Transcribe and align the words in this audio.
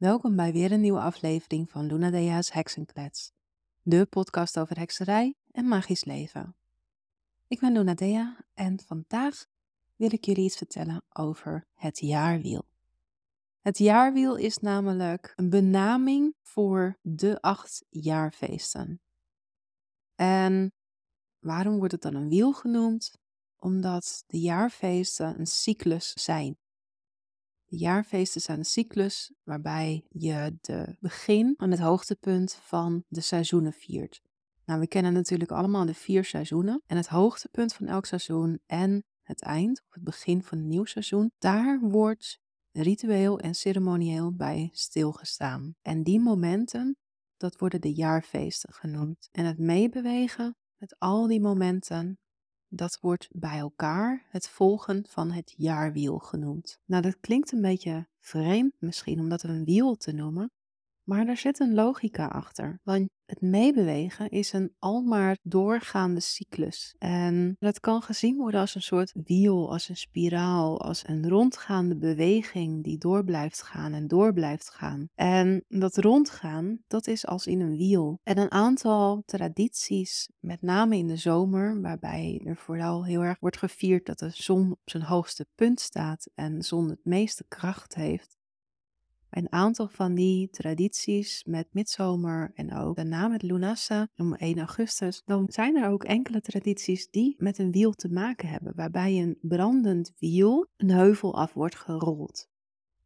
Welkom 0.00 0.36
bij 0.36 0.52
weer 0.52 0.72
een 0.72 0.80
nieuwe 0.80 1.00
aflevering 1.00 1.70
van 1.70 1.86
Luna 1.86 2.10
Dea's 2.10 2.52
Heksenklets, 2.52 3.32
de 3.82 4.06
podcast 4.06 4.58
over 4.58 4.78
hekserij 4.78 5.34
en 5.50 5.68
magisch 5.68 6.04
leven. 6.04 6.56
Ik 7.46 7.60
ben 7.60 7.72
Luna 7.72 7.94
Dea 7.94 8.44
en 8.54 8.80
vandaag 8.86 9.46
wil 9.96 10.12
ik 10.12 10.24
jullie 10.24 10.44
iets 10.44 10.56
vertellen 10.56 11.02
over 11.12 11.66
het 11.74 11.98
jaarwiel. 11.98 12.64
Het 13.60 13.78
jaarwiel 13.78 14.36
is 14.36 14.58
namelijk 14.58 15.32
een 15.36 15.50
benaming 15.50 16.34
voor 16.42 16.98
de 17.02 17.40
acht 17.40 17.84
jaarfeesten. 17.88 19.00
En 20.14 20.72
waarom 21.38 21.76
wordt 21.76 21.92
het 21.92 22.02
dan 22.02 22.14
een 22.14 22.28
wiel 22.28 22.52
genoemd? 22.52 23.18
Omdat 23.58 24.24
de 24.26 24.40
jaarfeesten 24.40 25.38
een 25.38 25.46
cyclus 25.46 26.12
zijn. 26.12 26.59
De 27.70 27.76
jaarfeesten 27.76 28.40
zijn 28.40 28.58
een 28.58 28.64
cyclus 28.64 29.32
waarbij 29.42 30.04
je 30.08 30.56
de 30.60 30.96
begin 31.00 31.54
en 31.56 31.70
het 31.70 31.80
hoogtepunt 31.80 32.52
van 32.52 33.04
de 33.08 33.20
seizoenen 33.20 33.72
viert. 33.72 34.22
Nou, 34.64 34.80
we 34.80 34.88
kennen 34.88 35.12
natuurlijk 35.12 35.50
allemaal 35.50 35.86
de 35.86 35.94
vier 35.94 36.24
seizoenen. 36.24 36.82
En 36.86 36.96
het 36.96 37.06
hoogtepunt 37.06 37.72
van 37.72 37.86
elk 37.86 38.06
seizoen 38.06 38.60
en 38.66 39.04
het 39.22 39.42
eind, 39.42 39.82
of 39.88 39.94
het 39.94 40.04
begin 40.04 40.42
van 40.42 40.58
een 40.58 40.66
nieuw 40.66 40.84
seizoen, 40.84 41.32
daar 41.38 41.80
wordt 41.80 42.40
ritueel 42.72 43.38
en 43.38 43.54
ceremonieel 43.54 44.34
bij 44.34 44.68
stilgestaan. 44.72 45.74
En 45.82 46.02
die 46.02 46.20
momenten, 46.20 46.96
dat 47.36 47.58
worden 47.58 47.80
de 47.80 47.94
jaarfeesten 47.94 48.72
genoemd. 48.72 49.28
En 49.32 49.44
het 49.44 49.58
meebewegen 49.58 50.56
met 50.76 50.98
al 50.98 51.26
die 51.26 51.40
momenten 51.40 52.18
dat 52.70 52.98
wordt 53.00 53.28
bij 53.32 53.58
elkaar 53.58 54.26
het 54.28 54.48
volgen 54.48 55.04
van 55.08 55.30
het 55.30 55.54
jaarwiel 55.56 56.18
genoemd. 56.18 56.80
Nou, 56.84 57.02
dat 57.02 57.20
klinkt 57.20 57.52
een 57.52 57.60
beetje 57.60 58.08
vreemd 58.18 58.72
misschien 58.78 59.20
om 59.20 59.28
dat 59.28 59.42
een 59.42 59.64
wiel 59.64 59.96
te 59.96 60.12
noemen, 60.12 60.50
maar 61.02 61.26
er 61.26 61.36
zit 61.36 61.58
een 61.58 61.74
logica 61.74 62.26
achter. 62.26 62.80
Want 62.82 63.08
het 63.30 63.40
meebewegen 63.40 64.28
is 64.28 64.52
een 64.52 64.74
almaar 64.78 65.38
doorgaande 65.42 66.20
cyclus. 66.20 66.94
En 66.98 67.56
dat 67.58 67.80
kan 67.80 68.02
gezien 68.02 68.36
worden 68.36 68.60
als 68.60 68.74
een 68.74 68.82
soort 68.82 69.12
wiel, 69.24 69.70
als 69.70 69.88
een 69.88 69.96
spiraal, 69.96 70.80
als 70.80 71.08
een 71.08 71.28
rondgaande 71.28 71.96
beweging 71.96 72.84
die 72.84 72.98
door 72.98 73.24
blijft 73.24 73.62
gaan 73.62 73.92
en 73.92 74.06
door 74.06 74.32
blijft 74.32 74.70
gaan. 74.70 75.08
En 75.14 75.64
dat 75.68 75.96
rondgaan, 75.96 76.78
dat 76.86 77.06
is 77.06 77.26
als 77.26 77.46
in 77.46 77.60
een 77.60 77.76
wiel. 77.76 78.20
En 78.22 78.38
een 78.38 78.50
aantal 78.50 79.22
tradities, 79.26 80.28
met 80.38 80.62
name 80.62 80.96
in 80.96 81.06
de 81.06 81.16
zomer, 81.16 81.80
waarbij 81.80 82.40
er 82.44 82.56
vooral 82.56 83.04
heel 83.04 83.22
erg 83.22 83.38
wordt 83.40 83.58
gevierd 83.58 84.06
dat 84.06 84.18
de 84.18 84.30
zon 84.30 84.70
op 84.70 84.80
zijn 84.84 85.02
hoogste 85.02 85.46
punt 85.54 85.80
staat 85.80 86.28
en 86.34 86.54
de 86.54 86.64
zon 86.64 86.88
het 86.88 87.04
meeste 87.04 87.44
kracht 87.48 87.94
heeft 87.94 88.38
een 89.30 89.52
aantal 89.52 89.88
van 89.88 90.14
die 90.14 90.50
tradities 90.50 91.44
met 91.44 91.66
midzomer 91.70 92.50
en 92.54 92.74
ook 92.74 92.96
daarna 92.96 93.28
met 93.28 93.42
Lunasa 93.42 94.08
om 94.16 94.34
1 94.34 94.58
augustus, 94.58 95.22
dan 95.24 95.46
zijn 95.48 95.76
er 95.76 95.88
ook 95.88 96.04
enkele 96.04 96.40
tradities 96.40 97.10
die 97.10 97.34
met 97.38 97.58
een 97.58 97.72
wiel 97.72 97.92
te 97.92 98.08
maken 98.08 98.48
hebben, 98.48 98.72
waarbij 98.76 99.20
een 99.20 99.38
brandend 99.40 100.12
wiel 100.18 100.66
een 100.76 100.90
heuvel 100.90 101.34
af 101.34 101.52
wordt 101.52 101.76
gerold. 101.76 102.48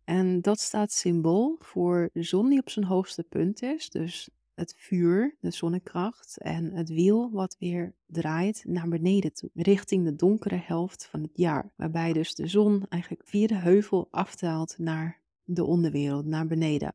En 0.04 0.40
dat 0.40 0.60
staat 0.60 0.92
symbool 0.92 1.56
voor 1.58 2.10
de 2.12 2.22
zon 2.22 2.48
die 2.48 2.60
op 2.60 2.70
zijn 2.70 2.84
hoogste 2.84 3.22
punt 3.22 3.62
is, 3.62 3.90
dus 3.90 4.30
het 4.54 4.74
vuur, 4.76 5.36
de 5.40 5.50
zonnekracht 5.50 6.38
en 6.38 6.72
het 6.72 6.88
wiel 6.88 7.30
wat 7.30 7.56
weer 7.58 7.94
draait 8.06 8.64
naar 8.66 8.88
beneden 8.88 9.32
toe, 9.32 9.50
richting 9.54 10.04
de 10.04 10.16
donkere 10.16 10.60
helft 10.64 11.06
van 11.06 11.22
het 11.22 11.36
jaar, 11.36 11.72
waarbij 11.76 12.12
dus 12.12 12.34
de 12.34 12.46
zon 12.46 12.86
eigenlijk 12.88 13.22
via 13.26 13.46
de 13.46 13.54
heuvel 13.54 14.08
afdaalt 14.10 14.74
naar 14.78 15.22
de 15.44 15.64
onderwereld 15.64 16.26
naar 16.26 16.46
beneden. 16.46 16.94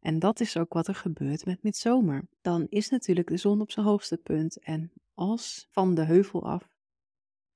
En 0.00 0.18
dat 0.18 0.40
is 0.40 0.56
ook 0.56 0.72
wat 0.72 0.88
er 0.88 0.94
gebeurt 0.94 1.44
met 1.44 1.62
midzomer. 1.62 2.28
Dan 2.40 2.66
is 2.68 2.90
natuurlijk 2.90 3.28
de 3.28 3.36
zon 3.36 3.60
op 3.60 3.70
zijn 3.70 3.86
hoogste 3.86 4.16
punt 4.16 4.58
en 4.58 4.92
als 5.14 5.66
van 5.70 5.94
de 5.94 6.04
heuvel 6.04 6.44
af 6.44 6.68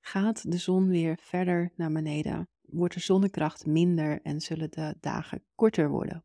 gaat 0.01 0.51
de 0.51 0.59
zon 0.59 0.89
weer 0.89 1.19
verder 1.21 1.73
naar 1.77 1.93
beneden, 1.93 2.49
wordt 2.61 2.95
de 2.95 3.01
zonnekracht 3.01 3.67
minder 3.67 4.21
en 4.23 4.41
zullen 4.41 4.71
de 4.71 4.97
dagen 5.01 5.43
korter 5.55 5.89
worden. 5.91 6.25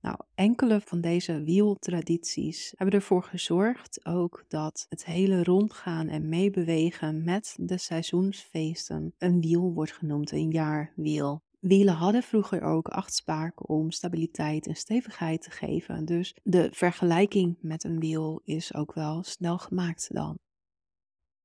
Nou, 0.00 0.18
enkele 0.34 0.80
van 0.80 1.00
deze 1.00 1.42
wieltradities 1.42 2.72
hebben 2.76 2.94
ervoor 2.94 3.22
gezorgd 3.22 4.04
ook 4.04 4.44
dat 4.48 4.86
het 4.88 5.04
hele 5.04 5.44
rondgaan 5.44 6.08
en 6.08 6.28
meebewegen 6.28 7.24
met 7.24 7.56
de 7.60 7.78
seizoensfeesten 7.78 9.14
een 9.18 9.40
wiel 9.40 9.72
wordt 9.72 9.92
genoemd, 9.92 10.32
een 10.32 10.50
jaarwiel. 10.50 11.42
Wielen 11.66 11.94
hadden 11.94 12.22
vroeger 12.22 12.62
ook 12.62 12.88
acht 12.88 13.14
spaken 13.14 13.68
om 13.68 13.90
stabiliteit 13.90 14.66
en 14.66 14.76
stevigheid 14.76 15.42
te 15.42 15.50
geven. 15.50 16.04
Dus 16.04 16.36
de 16.42 16.68
vergelijking 16.72 17.56
met 17.60 17.84
een 17.84 18.00
wiel 18.00 18.40
is 18.44 18.74
ook 18.74 18.92
wel 18.92 19.22
snel 19.22 19.58
gemaakt 19.58 20.14
dan. 20.14 20.38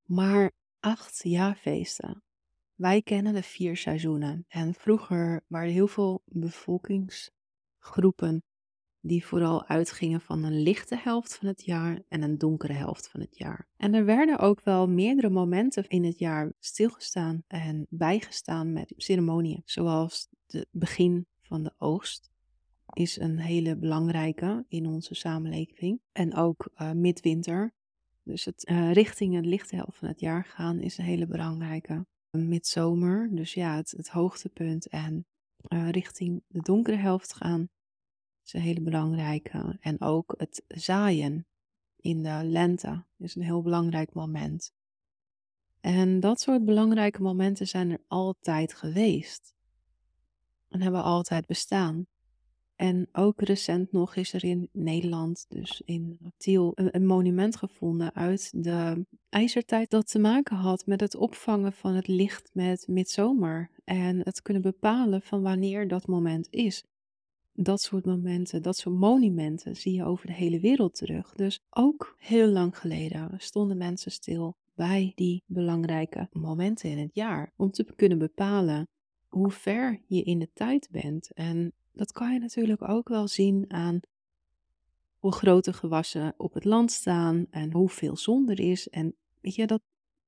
Maar 0.05 0.51
acht 0.79 1.19
jaarfeesten. 1.23 2.23
Wij 2.75 3.01
kennen 3.01 3.33
de 3.33 3.43
vier 3.43 3.77
seizoenen. 3.77 4.45
En 4.47 4.73
vroeger 4.73 5.43
waren 5.47 5.71
heel 5.71 5.87
veel 5.87 6.21
bevolkingsgroepen 6.25 8.43
die 9.01 9.25
vooral 9.25 9.67
uitgingen 9.67 10.21
van 10.21 10.43
een 10.43 10.61
lichte 10.61 10.97
helft 10.97 11.35
van 11.35 11.47
het 11.47 11.65
jaar 11.65 12.01
en 12.07 12.21
een 12.21 12.37
donkere 12.37 12.73
helft 12.73 13.09
van 13.09 13.19
het 13.19 13.37
jaar. 13.37 13.67
En 13.77 13.93
er 13.93 14.05
werden 14.05 14.39
ook 14.39 14.61
wel 14.63 14.87
meerdere 14.87 15.29
momenten 15.29 15.87
in 15.87 16.03
het 16.03 16.19
jaar 16.19 16.51
stilgestaan 16.59 17.43
en 17.47 17.87
bijgestaan 17.89 18.73
met 18.73 18.93
ceremonieën, 18.97 19.61
zoals 19.65 20.27
het 20.47 20.67
begin 20.71 21.25
van 21.41 21.63
de 21.63 21.73
oogst 21.77 22.29
is 22.93 23.19
een 23.19 23.39
hele 23.39 23.75
belangrijke 23.75 24.65
in 24.67 24.85
onze 24.85 25.15
samenleving. 25.15 25.99
En 26.11 26.35
ook 26.35 26.69
uh, 26.75 26.91
midwinter, 26.91 27.73
dus 28.23 28.45
het 28.45 28.69
uh, 28.69 28.91
richting 28.91 29.35
een 29.35 29.47
lichte 29.47 29.75
helft 29.75 29.97
van 29.97 30.07
het 30.07 30.19
jaar 30.19 30.45
gaan 30.45 30.79
is 30.79 30.97
een 30.97 31.05
hele 31.05 31.27
belangrijke. 31.27 32.05
Midzomer, 32.31 33.29
dus 33.31 33.53
ja, 33.53 33.75
het, 33.75 33.91
het 33.91 34.09
hoogtepunt 34.09 34.87
en 34.87 35.25
uh, 35.67 35.89
richting 35.89 36.43
de 36.47 36.61
donkere 36.61 36.97
helft 36.97 37.33
gaan 37.33 37.69
is 38.53 38.59
een 38.59 38.67
hele 38.67 38.81
belangrijke. 38.81 39.77
En 39.79 40.01
ook 40.01 40.33
het 40.37 40.63
zaaien 40.67 41.45
in 41.95 42.23
de 42.23 42.41
lente 42.43 43.03
is 43.17 43.35
een 43.35 43.41
heel 43.43 43.61
belangrijk 43.61 44.13
moment. 44.13 44.73
En 45.79 46.19
dat 46.19 46.41
soort 46.41 46.65
belangrijke 46.65 47.21
momenten 47.21 47.67
zijn 47.67 47.91
er 47.91 48.01
altijd 48.07 48.73
geweest. 48.73 49.53
En 50.69 50.81
hebben 50.81 51.03
altijd 51.03 51.45
bestaan. 51.45 52.05
En 52.75 53.09
ook 53.11 53.41
recent 53.41 53.91
nog 53.91 54.15
is 54.15 54.33
er 54.33 54.43
in 54.43 54.69
Nederland, 54.71 55.45
dus 55.49 55.81
in 55.85 56.17
Tiel, 56.37 56.71
een, 56.75 57.05
monument 57.05 57.55
gevonden 57.55 58.15
uit 58.15 58.63
de 58.63 59.05
ijzertijd 59.29 59.89
dat 59.89 60.07
te 60.07 60.19
maken 60.19 60.55
had 60.55 60.85
met 60.85 60.99
het 60.99 61.15
opvangen 61.15 61.73
van 61.73 61.93
het 61.93 62.07
licht 62.07 62.49
met 62.53 62.87
midzomer 62.87 63.69
en 63.83 64.19
het 64.19 64.41
kunnen 64.41 64.61
bepalen 64.61 65.21
van 65.21 65.41
wanneer 65.41 65.87
dat 65.87 66.07
moment 66.07 66.47
is 66.49 66.83
dat 67.53 67.81
soort 67.81 68.05
momenten, 68.05 68.61
dat 68.61 68.77
soort 68.77 68.95
monumenten 68.95 69.75
zie 69.75 69.93
je 69.93 70.05
over 70.05 70.27
de 70.27 70.33
hele 70.33 70.59
wereld 70.59 70.95
terug. 70.95 71.33
Dus 71.33 71.59
ook 71.69 72.15
heel 72.17 72.47
lang 72.47 72.77
geleden 72.77 73.29
stonden 73.37 73.77
mensen 73.77 74.11
stil 74.11 74.55
bij 74.75 75.11
die 75.15 75.43
belangrijke 75.45 76.27
momenten 76.31 76.89
in 76.89 76.97
het 76.97 77.13
jaar. 77.13 77.53
Om 77.55 77.71
te 77.71 77.83
kunnen 77.95 78.17
bepalen 78.17 78.87
hoe 79.27 79.51
ver 79.51 80.01
je 80.07 80.23
in 80.23 80.39
de 80.39 80.49
tijd 80.53 80.87
bent. 80.91 81.33
En 81.33 81.73
dat 81.93 82.11
kan 82.11 82.33
je 82.33 82.39
natuurlijk 82.39 82.89
ook 82.89 83.09
wel 83.09 83.27
zien 83.27 83.65
aan 83.67 83.99
hoe 85.17 85.31
grote 85.31 85.73
gewassen 85.73 86.33
op 86.37 86.53
het 86.53 86.65
land 86.65 86.91
staan 86.91 87.45
en 87.49 87.71
hoeveel 87.71 88.17
zon 88.17 88.49
er 88.49 88.59
is. 88.59 88.89
En 88.89 89.15
weet 89.41 89.55
je, 89.55 89.67
dat, 89.67 89.81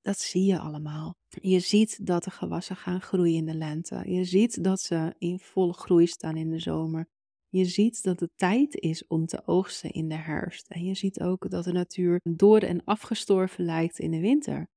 dat 0.04 0.18
zie 0.18 0.44
je 0.44 0.58
allemaal. 0.58 1.16
Je 1.28 1.60
ziet 1.60 2.06
dat 2.06 2.24
de 2.24 2.30
gewassen 2.30 2.76
gaan 2.76 3.00
groeien 3.00 3.36
in 3.36 3.46
de 3.46 3.54
lente. 3.54 4.02
Je 4.06 4.24
ziet 4.24 4.64
dat 4.64 4.80
ze 4.80 5.14
in 5.18 5.38
volle 5.38 5.72
groei 5.72 6.06
staan 6.06 6.36
in 6.36 6.50
de 6.50 6.58
zomer. 6.58 7.06
Je 7.48 7.64
ziet 7.64 8.02
dat 8.02 8.20
het 8.20 8.30
tijd 8.36 8.74
is 8.74 9.06
om 9.06 9.26
te 9.26 9.46
oogsten 9.46 9.90
in 9.90 10.08
de 10.08 10.14
herfst. 10.14 10.68
En 10.68 10.84
je 10.84 10.94
ziet 10.94 11.20
ook 11.20 11.50
dat 11.50 11.64
de 11.64 11.72
natuur 11.72 12.20
door 12.22 12.58
en 12.58 12.84
afgestorven 12.84 13.64
lijkt 13.64 13.98
in 13.98 14.10
de 14.10 14.20
winter. 14.20 14.68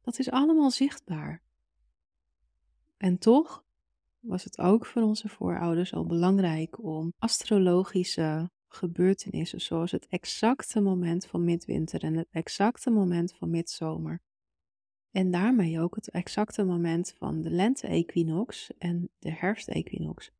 Dat 0.00 0.18
is 0.18 0.30
allemaal 0.30 0.70
zichtbaar. 0.70 1.42
En 2.96 3.18
toch 3.18 3.64
was 4.18 4.44
het 4.44 4.58
ook 4.58 4.86
voor 4.86 5.02
onze 5.02 5.28
voorouders 5.28 5.94
al 5.94 6.06
belangrijk 6.06 6.82
om 6.82 7.12
astrologische 7.18 8.50
gebeurtenissen, 8.68 9.60
zoals 9.60 9.90
het 9.90 10.06
exacte 10.06 10.80
moment 10.80 11.26
van 11.26 11.44
midwinter 11.44 12.02
en 12.02 12.14
het 12.14 12.28
exacte 12.30 12.90
moment 12.90 13.34
van 13.34 13.50
midzomer, 13.50 14.20
en 15.12 15.30
daarmee 15.30 15.80
ook 15.80 15.94
het 15.94 16.10
exacte 16.10 16.64
moment 16.64 17.14
van 17.18 17.40
de 17.42 17.50
lente-equinox 17.50 18.70
en 18.78 19.10
de 19.18 19.32
herfst-equinox, 19.32 20.30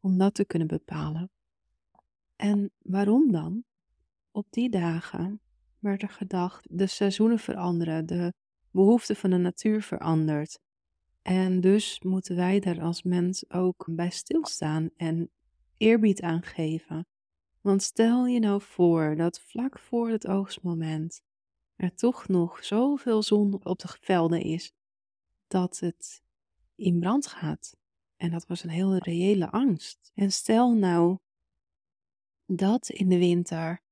om 0.00 0.18
dat 0.18 0.34
te 0.34 0.44
kunnen 0.44 0.68
bepalen. 0.68 1.30
En 2.36 2.70
waarom 2.78 3.32
dan? 3.32 3.64
Op 4.30 4.46
die 4.50 4.70
dagen 4.70 5.40
werd 5.78 6.02
er 6.02 6.08
gedacht, 6.08 6.66
de 6.70 6.86
seizoenen 6.86 7.38
veranderen, 7.38 8.06
de 8.06 8.32
behoeften 8.70 9.16
van 9.16 9.30
de 9.30 9.36
natuur 9.36 9.82
verandert. 9.82 10.58
En 11.22 11.60
dus 11.60 12.00
moeten 12.00 12.36
wij 12.36 12.60
daar 12.60 12.80
als 12.80 13.02
mens 13.02 13.50
ook 13.50 13.86
bij 13.90 14.10
stilstaan 14.10 14.90
en 14.96 15.30
eerbied 15.76 16.22
aan 16.22 16.42
geven. 16.42 17.06
Want 17.60 17.82
stel 17.82 18.26
je 18.26 18.38
nou 18.38 18.62
voor 18.62 19.16
dat 19.16 19.40
vlak 19.40 19.78
voor 19.78 20.08
het 20.08 20.26
oogstmoment 20.26 21.22
er 21.76 21.94
toch 21.94 22.28
nog 22.28 22.64
zoveel 22.64 23.22
zon 23.22 23.64
op 23.64 23.78
de 23.78 23.88
velden 24.00 24.42
is, 24.42 24.72
dat 25.46 25.78
het 25.78 26.22
in 26.74 26.98
brand 26.98 27.26
gaat. 27.26 27.76
En 28.16 28.30
dat 28.30 28.46
was 28.46 28.62
een 28.62 28.70
heel 28.70 28.96
reële 28.96 29.50
angst. 29.50 30.12
En 30.14 30.32
stel 30.32 30.72
nou 30.72 31.18
dat 32.46 32.88
in 32.88 33.08
de 33.08 33.18
winter 33.18 33.82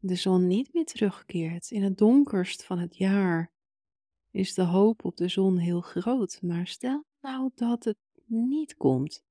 de 0.00 0.14
zon 0.14 0.46
niet 0.46 0.72
meer 0.72 0.84
terugkeert, 0.84 1.70
in 1.70 1.82
het 1.82 1.98
donkerst 1.98 2.64
van 2.64 2.78
het 2.78 2.96
jaar, 2.96 3.52
is 4.30 4.54
de 4.54 4.62
hoop 4.62 5.04
op 5.04 5.16
de 5.16 5.28
zon 5.28 5.56
heel 5.56 5.80
groot. 5.80 6.42
Maar 6.42 6.66
stel 6.66 7.04
nou 7.20 7.50
dat 7.54 7.84
het 7.84 7.98
niet 8.26 8.76
komt. 8.76 9.24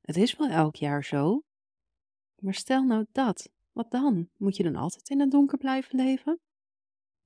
Het 0.00 0.16
is 0.16 0.36
wel 0.36 0.48
elk 0.48 0.76
jaar 0.76 1.04
zo. 1.04 1.42
Maar 2.38 2.54
stel 2.54 2.84
nou 2.84 3.06
dat, 3.12 3.50
wat 3.72 3.90
dan? 3.90 4.28
Moet 4.36 4.56
je 4.56 4.62
dan 4.62 4.76
altijd 4.76 5.08
in 5.08 5.20
het 5.20 5.30
donker 5.30 5.58
blijven 5.58 5.96
leven? 5.96 6.40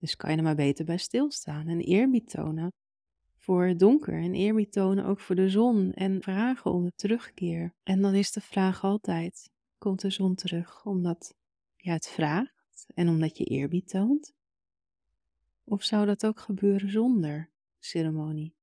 Dus 0.06 0.16
kan 0.16 0.30
je 0.30 0.36
er 0.36 0.42
maar 0.42 0.54
beter 0.54 0.84
bij 0.84 0.96
stilstaan 0.96 1.68
en 1.68 1.80
eerbied 1.80 2.30
tonen 2.30 2.72
voor 3.36 3.64
het 3.64 3.78
donker 3.78 4.22
en 4.22 4.34
eerbied 4.34 4.72
tonen 4.72 5.04
ook 5.04 5.20
voor 5.20 5.34
de 5.34 5.48
zon 5.48 5.92
en 5.92 6.22
vragen 6.22 6.72
om 6.72 6.84
de 6.84 6.92
terugkeer. 6.94 7.74
En 7.82 8.02
dan 8.02 8.14
is 8.14 8.32
de 8.32 8.40
vraag 8.40 8.84
altijd: 8.84 9.50
komt 9.78 10.00
de 10.00 10.10
zon 10.10 10.34
terug 10.34 10.84
omdat 10.84 11.34
je 11.76 11.90
het 11.90 12.08
vraagt 12.08 12.86
en 12.94 13.08
omdat 13.08 13.38
je 13.38 13.44
eerbied 13.44 13.88
toont? 13.88 14.34
Of 15.64 15.82
zou 15.82 16.06
dat 16.06 16.26
ook 16.26 16.40
gebeuren 16.40 16.90
zonder 16.90 17.50
ceremonie? 17.78 18.54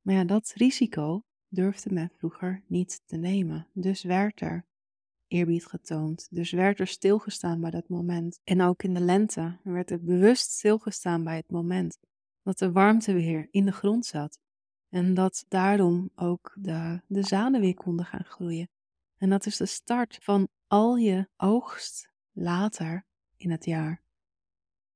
Maar 0.00 0.14
ja, 0.14 0.24
dat 0.24 0.52
risico 0.56 1.24
durfde 1.48 1.92
men 1.92 2.10
vroeger 2.16 2.62
niet 2.66 3.02
te 3.06 3.16
nemen. 3.16 3.68
Dus 3.72 4.02
werd 4.02 4.40
er 4.40 4.66
eerbied 5.32 5.66
getoond. 5.66 6.28
Dus 6.30 6.50
werd 6.50 6.80
er 6.80 6.86
stilgestaan 6.86 7.60
bij 7.60 7.70
dat 7.70 7.88
moment. 7.88 8.40
En 8.44 8.62
ook 8.62 8.82
in 8.82 8.94
de 8.94 9.00
lente 9.00 9.58
werd 9.62 9.90
er 9.90 10.02
bewust 10.02 10.50
stilgestaan 10.50 11.24
bij 11.24 11.36
het 11.36 11.50
moment 11.50 11.98
dat 12.42 12.58
de 12.58 12.72
warmte 12.72 13.12
weer 13.12 13.48
in 13.50 13.64
de 13.64 13.72
grond 13.72 14.06
zat. 14.06 14.38
En 14.88 15.14
dat 15.14 15.44
daarom 15.48 16.10
ook 16.14 16.52
de, 16.54 17.00
de 17.06 17.22
zaden 17.22 17.60
weer 17.60 17.74
konden 17.74 18.06
gaan 18.06 18.24
groeien. 18.24 18.68
En 19.16 19.30
dat 19.30 19.46
is 19.46 19.56
de 19.56 19.66
start 19.66 20.18
van 20.20 20.48
al 20.66 20.96
je 20.96 21.28
oogst 21.36 22.12
later 22.32 23.04
in 23.36 23.50
het 23.50 23.64
jaar. 23.64 24.02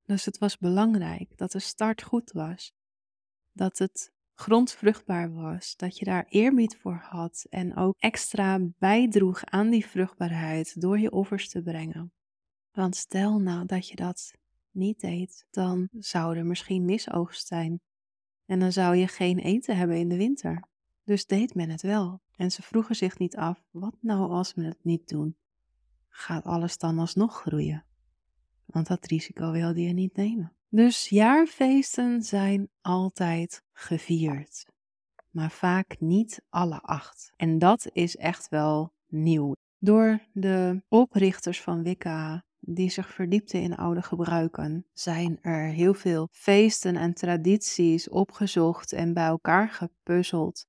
Dus 0.04 0.24
het 0.24 0.38
was 0.38 0.58
belangrijk 0.58 1.36
dat 1.36 1.52
de 1.52 1.58
start 1.58 2.02
goed 2.02 2.32
was. 2.32 2.72
Dat 3.52 3.78
het 3.78 4.12
grondvruchtbaar 4.38 5.32
was, 5.32 5.76
dat 5.76 5.98
je 5.98 6.04
daar 6.04 6.26
eerbied 6.28 6.76
voor 6.76 7.00
had 7.02 7.46
en 7.50 7.76
ook 7.76 7.94
extra 7.98 8.60
bijdroeg 8.78 9.44
aan 9.44 9.70
die 9.70 9.86
vruchtbaarheid 9.86 10.80
door 10.80 10.98
je 10.98 11.10
offers 11.10 11.48
te 11.48 11.62
brengen. 11.62 12.12
Want 12.72 12.96
stel 12.96 13.38
nou 13.38 13.66
dat 13.66 13.88
je 13.88 13.96
dat 13.96 14.32
niet 14.70 15.00
deed, 15.00 15.46
dan 15.50 15.88
zou 15.98 16.36
er 16.36 16.46
misschien 16.46 16.84
misoogst 16.84 17.46
zijn. 17.46 17.80
En 18.46 18.58
dan 18.58 18.72
zou 18.72 18.96
je 18.96 19.08
geen 19.08 19.38
eten 19.38 19.76
hebben 19.76 19.96
in 19.96 20.08
de 20.08 20.16
winter. 20.16 20.68
Dus 21.04 21.26
deed 21.26 21.54
men 21.54 21.70
het 21.70 21.82
wel. 21.82 22.20
En 22.36 22.50
ze 22.50 22.62
vroegen 22.62 22.96
zich 22.96 23.18
niet 23.18 23.36
af, 23.36 23.64
wat 23.70 23.96
nou 24.00 24.30
als 24.30 24.54
we 24.54 24.64
het 24.64 24.84
niet 24.84 25.08
doen? 25.08 25.36
Gaat 26.08 26.44
alles 26.44 26.78
dan 26.78 26.98
alsnog 26.98 27.40
groeien? 27.40 27.84
Want 28.64 28.86
dat 28.86 29.06
risico 29.06 29.50
wilde 29.50 29.82
je 29.82 29.92
niet 29.92 30.16
nemen. 30.16 30.52
Dus 30.76 31.08
jaarfeesten 31.08 32.22
zijn 32.22 32.68
altijd 32.80 33.62
gevierd, 33.72 34.66
maar 35.30 35.50
vaak 35.50 35.96
niet 35.98 36.42
alle 36.48 36.80
acht. 36.80 37.32
En 37.36 37.58
dat 37.58 37.88
is 37.92 38.16
echt 38.16 38.48
wel 38.48 38.92
nieuw. 39.06 39.52
Door 39.78 40.20
de 40.32 40.82
oprichters 40.88 41.62
van 41.62 41.82
Wicca 41.82 42.44
die 42.60 42.90
zich 42.90 43.14
verdiepten 43.14 43.62
in 43.62 43.76
oude 43.76 44.02
gebruiken, 44.02 44.86
zijn 44.92 45.38
er 45.40 45.68
heel 45.68 45.94
veel 45.94 46.28
feesten 46.30 46.96
en 46.96 47.14
tradities 47.14 48.08
opgezocht 48.08 48.92
en 48.92 49.14
bij 49.14 49.26
elkaar 49.26 49.68
gepuzzeld. 49.68 50.66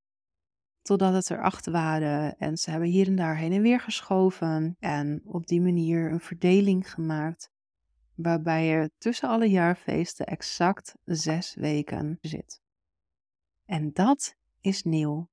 Totdat 0.82 1.12
het 1.12 1.28
er 1.28 1.42
acht 1.42 1.66
waren 1.66 2.36
en 2.38 2.56
ze 2.56 2.70
hebben 2.70 2.88
hier 2.88 3.06
en 3.06 3.16
daar 3.16 3.36
heen 3.36 3.52
en 3.52 3.62
weer 3.62 3.80
geschoven 3.80 4.76
en 4.78 5.20
op 5.24 5.46
die 5.46 5.60
manier 5.60 6.12
een 6.12 6.20
verdeling 6.20 6.90
gemaakt, 6.90 7.50
waarbij 8.18 8.70
er 8.70 8.90
tussen 8.98 9.28
alle 9.28 9.50
jaarfeesten 9.50 10.26
exact 10.26 10.94
zes 11.04 11.54
weken 11.54 12.18
zit. 12.20 12.60
En 13.64 13.92
dat 13.92 14.36
is 14.60 14.82
nieuw. 14.82 15.28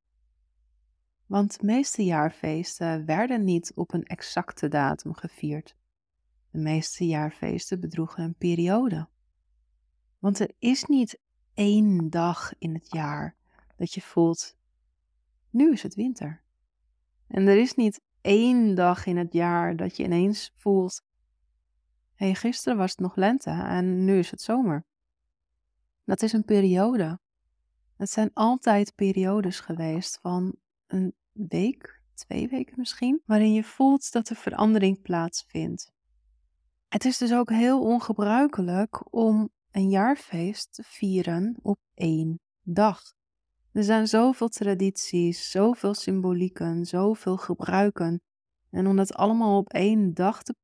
Want 1.26 1.60
de 1.60 1.66
meeste 1.66 2.04
jaarfeesten 2.04 3.06
werden 3.06 3.44
niet 3.44 3.72
op 3.76 3.94
een 3.94 4.04
exacte 4.04 4.68
datum 4.68 5.14
gevierd. 5.14 5.76
De 6.52 6.58
meeste 6.58 7.08
jaarfeesten 7.08 7.80
bedroegen 7.80 8.24
een 8.24 8.36
periode. 8.36 9.08
Want 10.20 10.40
er 10.40 10.52
is 10.60 10.84
niet 10.84 11.20
één 11.54 12.10
dag 12.10 12.54
in 12.58 12.74
het 12.74 12.92
jaar 12.92 13.36
dat 13.76 13.94
je 13.94 14.02
voelt, 14.02 14.58
nu 15.50 15.72
is 15.72 15.84
het 15.84 15.96
winter. 15.96 16.44
En 17.28 17.48
er 17.48 17.58
is 17.58 17.74
niet 17.74 18.02
één 18.22 18.76
dag 18.76 19.06
in 19.06 19.18
het 19.18 19.34
jaar 19.34 19.76
dat 19.76 19.98
je 19.98 20.04
ineens 20.04 20.52
voelt, 20.56 21.04
hey, 22.16 22.36
gisteren 22.36 22.78
was 22.78 22.92
het 22.92 23.00
nog 23.00 23.16
lente 23.16 23.50
en 23.50 24.06
nu 24.06 24.18
is 24.18 24.32
het 24.32 24.42
zomer. 24.42 24.86
Dat 26.04 26.22
is 26.22 26.34
een 26.34 26.46
periode. 26.46 27.20
Het 27.98 28.10
zijn 28.10 28.32
altijd 28.34 28.96
periodes 28.96 29.60
geweest 29.60 30.20
van 30.22 30.56
een 30.88 31.14
week, 31.32 32.02
twee 32.14 32.48
weken 32.48 32.74
misschien, 32.78 33.22
waarin 33.26 33.54
je 33.54 33.64
voelt 33.64 34.12
dat 34.12 34.30
er 34.30 34.36
verandering 34.36 35.02
plaatsvindt. 35.02 35.92
Het 36.88 37.06
is 37.06 37.18
dus 37.18 37.34
ook 37.34 37.50
heel 37.50 37.82
ongebruikelijk 37.82 39.14
om 39.14 39.50
een 39.72 39.90
jaarfeest 39.90 40.74
te 40.74 40.84
vieren 40.84 41.56
op 41.62 41.80
één 41.94 42.40
dag. 42.62 43.02
Er 43.72 43.84
zijn 43.84 44.08
zoveel 44.08 44.48
tradities, 44.48 45.52
zoveel 45.52 45.94
symbolieken, 45.94 46.86
zoveel 46.86 47.38
gebruiken. 47.38 48.22
En 48.70 48.88
om 48.88 48.96
dat 48.96 49.14
allemaal 49.14 49.58
op 49.58 49.70
één 49.70 50.14
dag 50.14 50.44
te 50.44 50.56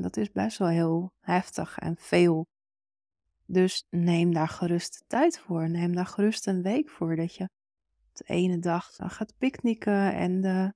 dat 0.00 0.16
is 0.16 0.32
best 0.32 0.58
wel 0.58 0.68
heel 0.68 1.12
heftig 1.20 1.78
en 1.78 1.96
veel. 1.98 2.46
Dus 3.46 3.86
neem 3.90 4.32
daar 4.32 4.48
gerust 4.48 5.04
tijd 5.06 5.38
voor. 5.38 5.70
Neem 5.70 5.94
daar 5.94 6.06
gerust 6.06 6.46
een 6.46 6.62
week 6.62 6.90
voor 6.90 7.16
dat 7.16 7.34
je 7.34 7.48
de 8.12 8.24
ene 8.24 8.58
dag 8.58 8.90
gaat 8.96 9.34
picknicken 9.38 10.14
en 10.14 10.40
de, 10.40 10.74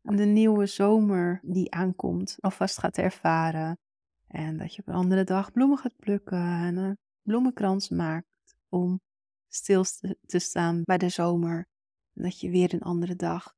de 0.00 0.24
nieuwe 0.24 0.66
zomer 0.66 1.40
die 1.42 1.74
aankomt 1.74 2.36
alvast 2.40 2.78
gaat 2.78 2.98
ervaren. 2.98 3.78
En 4.26 4.56
dat 4.56 4.74
je 4.74 4.80
op 4.80 4.88
een 4.88 4.94
andere 4.94 5.24
dag 5.24 5.52
bloemen 5.52 5.78
gaat 5.78 5.96
plukken 5.96 6.38
en 6.38 6.76
een 6.76 6.98
bloemenkrans 7.22 7.88
maakt 7.88 8.56
om 8.68 9.00
stil 9.48 9.84
te 10.26 10.38
staan 10.38 10.82
bij 10.82 10.98
de 10.98 11.08
zomer. 11.08 11.66
En 12.14 12.22
dat 12.22 12.40
je 12.40 12.50
weer 12.50 12.74
een 12.74 12.82
andere 12.82 13.16
dag 13.16 13.54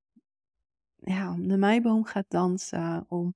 ja, 0.96 1.32
om 1.32 1.48
de 1.48 1.56
meiboom 1.56 2.04
gaat 2.04 2.24
dansen, 2.28 3.04
om 3.08 3.34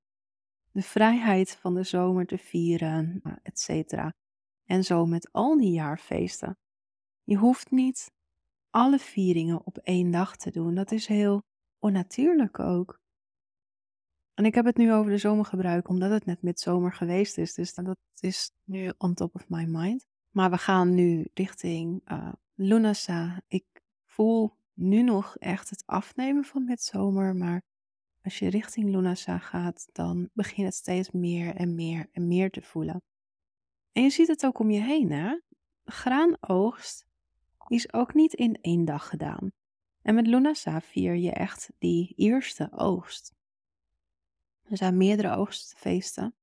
de 0.72 0.82
vrijheid 0.82 1.50
van 1.50 1.74
de 1.74 1.82
zomer 1.82 2.26
te 2.26 2.38
vieren, 2.38 3.22
et 3.42 3.58
cetera. 3.58 4.12
En 4.64 4.84
zo 4.84 5.06
met 5.06 5.32
al 5.32 5.56
die 5.56 5.72
jaarfeesten. 5.72 6.58
Je 7.24 7.36
hoeft 7.36 7.70
niet 7.70 8.12
alle 8.70 8.98
vieringen 8.98 9.66
op 9.66 9.78
één 9.78 10.10
dag 10.10 10.36
te 10.36 10.50
doen. 10.50 10.74
Dat 10.74 10.92
is 10.92 11.06
heel 11.06 11.42
onnatuurlijk 11.78 12.58
ook. 12.58 12.98
En 14.34 14.44
ik 14.44 14.54
heb 14.54 14.64
het 14.64 14.76
nu 14.76 14.92
over 14.92 15.10
de 15.10 15.18
zomergebruik, 15.18 15.88
omdat 15.88 16.10
het 16.10 16.24
net 16.24 16.42
met 16.42 16.60
zomer 16.60 16.92
geweest 16.92 17.38
is. 17.38 17.54
Dus 17.54 17.74
dat 17.74 17.96
is 18.20 18.50
nu 18.64 18.92
on 18.98 19.14
top 19.14 19.34
of 19.34 19.48
my 19.48 19.64
mind. 19.64 20.06
Maar 20.30 20.50
we 20.50 20.58
gaan 20.58 20.94
nu 20.94 21.26
richting 21.34 22.10
uh, 22.10 22.32
Lunasa. 22.54 23.42
Ik 23.46 23.64
voel 24.04 24.56
nu 24.72 25.02
nog 25.02 25.36
echt 25.36 25.70
het 25.70 25.82
afnemen 25.86 26.44
van 26.44 26.64
midzomer. 26.64 27.36
Maar 27.36 27.62
als 28.22 28.38
je 28.38 28.50
richting 28.50 28.90
Lunasa 28.90 29.38
gaat, 29.38 29.88
dan 29.92 30.30
begint 30.32 30.66
het 30.66 30.74
steeds 30.74 31.10
meer 31.10 31.54
en 31.54 31.74
meer 31.74 32.08
en 32.12 32.28
meer 32.28 32.50
te 32.50 32.62
voelen. 32.62 33.02
En 33.92 34.02
je 34.02 34.10
ziet 34.10 34.28
het 34.28 34.46
ook 34.46 34.58
om 34.58 34.70
je 34.70 34.80
heen, 34.80 35.10
hè? 35.12 35.38
Graanoogst 35.84 37.06
is 37.68 37.92
ook 37.92 38.14
niet 38.14 38.34
in 38.34 38.58
één 38.60 38.84
dag 38.84 39.08
gedaan. 39.08 39.52
En 40.02 40.14
met 40.14 40.26
Lunasa 40.26 40.80
vier 40.80 41.14
je 41.14 41.32
echt 41.32 41.70
die 41.78 42.12
eerste 42.16 42.68
oogst. 42.72 43.34
Er 44.62 44.76
zijn 44.76 44.96
meerdere 44.96 45.36
oogstfeesten. 45.36 46.34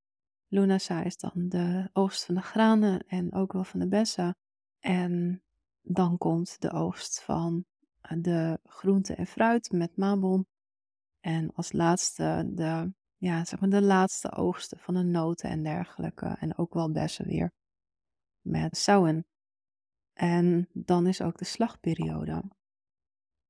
Lunasa 0.48 1.03
is 1.03 1.17
dan 1.17 1.31
de 1.36 1.89
oogst 1.93 2.25
van 2.25 2.36
de 2.36 2.41
granen 2.41 3.07
en 3.07 3.34
ook 3.34 3.53
wel 3.53 3.63
van 3.63 3.79
de 3.79 3.88
bessen. 3.88 4.38
En 4.79 5.41
dan 5.81 6.17
komt 6.17 6.62
de 6.62 6.72
oogst 6.72 7.22
van 7.22 7.65
de 8.17 8.60
groente 8.63 9.13
en 9.13 9.27
fruit 9.27 9.72
met 9.72 9.98
mabon. 9.98 10.46
En 11.27 11.53
als 11.53 11.72
laatste 11.72 12.50
de, 12.53 12.93
ja, 13.17 13.46
zeg 13.46 13.60
maar 13.60 13.69
de 13.69 13.81
laatste 13.81 14.31
oogsten 14.31 14.79
van 14.79 14.93
de 14.93 15.03
noten 15.03 15.50
en 15.50 15.63
dergelijke. 15.63 16.25
En 16.25 16.57
ook 16.57 16.74
wel 16.74 16.91
bessen 16.91 17.25
weer. 17.25 17.51
Met 18.41 18.77
sauwen. 18.77 19.25
En 20.13 20.69
dan 20.74 21.07
is 21.07 21.22
ook 21.22 21.38
de 21.38 21.46
slagperiode. 21.46 22.43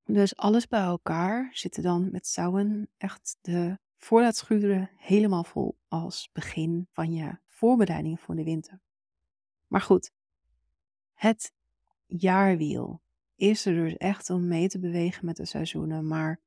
Dus 0.04 0.36
alles 0.36 0.68
bij 0.68 0.82
elkaar 0.82 1.50
zitten 1.52 1.84
dan 1.84 2.12
met 2.12 2.28
sauwen 2.28 2.90
echt 2.98 3.38
de 3.42 3.80
voordat 3.98 4.36
schuren 4.36 4.90
helemaal 4.96 5.44
vol 5.44 5.78
als 5.88 6.30
begin 6.34 6.88
van 6.92 7.14
je 7.14 7.38
voorbereiding 7.48 8.20
voor 8.20 8.36
de 8.36 8.44
winter. 8.44 8.82
Maar 9.68 9.82
goed, 9.82 10.12
het 11.14 11.54
jaarwiel 12.06 13.02
is 13.36 13.66
er 13.66 13.74
dus 13.74 13.98
echt 13.98 14.30
om 14.30 14.48
mee 14.48 14.68
te 14.68 14.80
bewegen 14.80 15.26
met 15.26 15.36
de 15.36 15.46
seizoenen, 15.46 16.08
maar 16.08 16.46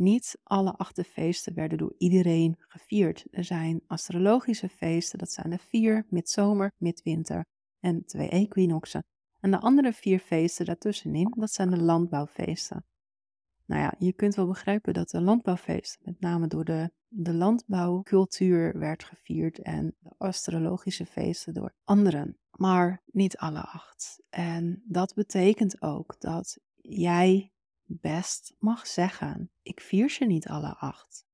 niet 0.00 0.38
alle 0.42 0.72
acht 0.72 1.06
feesten 1.06 1.54
werden 1.54 1.78
door 1.78 1.94
iedereen 1.98 2.56
gevierd. 2.58 3.24
Er 3.30 3.44
zijn 3.44 3.80
astrologische 3.86 4.68
feesten, 4.68 5.18
dat 5.18 5.32
zijn 5.32 5.50
de 5.50 5.58
vier, 5.58 6.06
midzomer, 6.08 6.72
midwinter 6.78 7.44
en 7.80 8.04
twee 8.04 8.28
equinoxen. 8.28 9.04
En 9.40 9.50
de 9.50 9.58
andere 9.58 9.92
vier 9.92 10.18
feesten 10.18 10.64
daartussenin, 10.66 11.34
dat 11.36 11.52
zijn 11.52 11.70
de 11.70 11.82
landbouwfeesten. 11.82 12.84
Nou 13.66 13.82
ja, 13.82 13.94
je 13.98 14.12
kunt 14.12 14.34
wel 14.34 14.46
begrijpen 14.46 14.94
dat 14.94 15.10
de 15.10 15.20
landbouwfeest 15.20 15.98
met 16.02 16.20
name 16.20 16.46
door 16.46 16.64
de, 16.64 16.90
de 17.08 17.34
landbouwcultuur 17.34 18.78
werd 18.78 19.04
gevierd 19.04 19.58
en 19.58 19.96
de 19.98 20.10
astrologische 20.18 21.06
feesten 21.06 21.54
door 21.54 21.74
anderen, 21.84 22.38
maar 22.50 23.02
niet 23.06 23.36
alle 23.36 23.60
acht. 23.60 24.22
En 24.28 24.82
dat 24.86 25.14
betekent 25.14 25.82
ook 25.82 26.20
dat 26.20 26.58
jij 26.76 27.52
best 27.92 28.54
mag 28.58 28.86
zeggen: 28.86 29.50
ik 29.62 29.80
vier 29.80 30.10
ze 30.10 30.24
niet 30.24 30.48
alle 30.48 30.76
acht. 30.76 31.26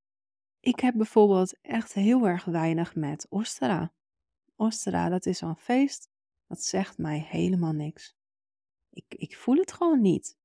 Ik 0.61 0.81
heb 0.81 0.95
bijvoorbeeld 0.97 1.61
echt 1.61 1.93
heel 1.93 2.27
erg 2.27 2.45
weinig 2.45 2.95
met 2.95 3.27
Ostera. 3.29 3.93
Ostera, 4.57 5.09
dat 5.09 5.27
is 5.27 5.41
een 5.41 5.57
feest, 5.57 6.11
dat 6.47 6.63
zegt 6.63 6.99
mij 6.99 7.19
helemaal 7.19 7.73
niks. 7.73 8.17
Ik, 8.91 9.05
ik 9.09 9.37
voel 9.37 9.57
het 9.57 9.73
gewoon 9.73 10.01
niet. 10.01 10.37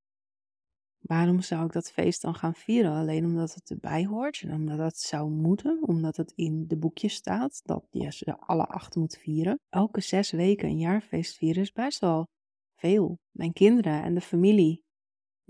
Waarom 1.02 1.42
zou 1.42 1.66
ik 1.66 1.72
dat 1.72 1.92
feest 1.92 2.22
dan 2.22 2.36
gaan 2.36 2.56
vieren? 2.56 2.92
Alleen 2.92 3.26
omdat 3.26 3.54
het 3.54 3.70
erbij 3.70 4.06
hoort 4.06 4.42
en 4.42 4.54
omdat 4.54 4.78
het 4.78 4.98
zou 4.98 5.30
moeten, 5.30 5.80
omdat 5.82 6.18
het 6.18 6.32
in 6.36 6.68
de 6.68 6.78
boekjes 6.78 7.14
staat 7.14 7.62
dat 7.64 7.86
je 7.90 8.12
ze 8.12 8.38
alle 8.38 8.66
acht 8.68 8.96
moet 8.96 9.18
vieren. 9.18 9.60
Elke 9.70 10.02
zes 10.02 10.32
weken 10.32 10.68
een 10.68 10.78
jaarfeest 10.78 11.38
vieren 11.38 11.62
is 11.62 11.72
best 11.72 12.00
wel 12.00 12.28
veel. 12.76 13.20
Mijn 13.32 13.54
kinderen 13.54 14.04
en 14.04 14.14
de 14.14 14.22
familie, 14.22 14.84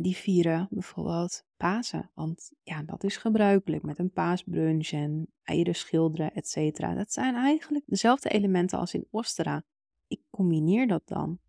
die 0.02 0.16
vieren 0.16 0.68
bijvoorbeeld 0.70 1.46
Pasen. 1.58 2.12
Want 2.14 2.52
ja, 2.64 2.84
dat 2.84 3.04
is 3.04 3.18
gebruikelijk 3.18 3.84
met 3.84 4.00
een 4.00 4.12
paasbrunch 4.12 4.92
en 4.92 5.28
eieren 5.44 5.76
schilderen, 5.76 6.34
et 6.34 6.48
cetera. 6.48 6.94
Dat 6.94 7.14
zijn 7.14 7.36
eigenlijk 7.36 7.86
dezelfde 7.88 8.30
elementen 8.30 8.80
als 8.80 8.94
in 8.94 9.08
Ostera. 9.10 9.64
Ik 10.08 10.22
combineer 10.30 10.88
dat 10.88 11.08
dan. 11.08 11.40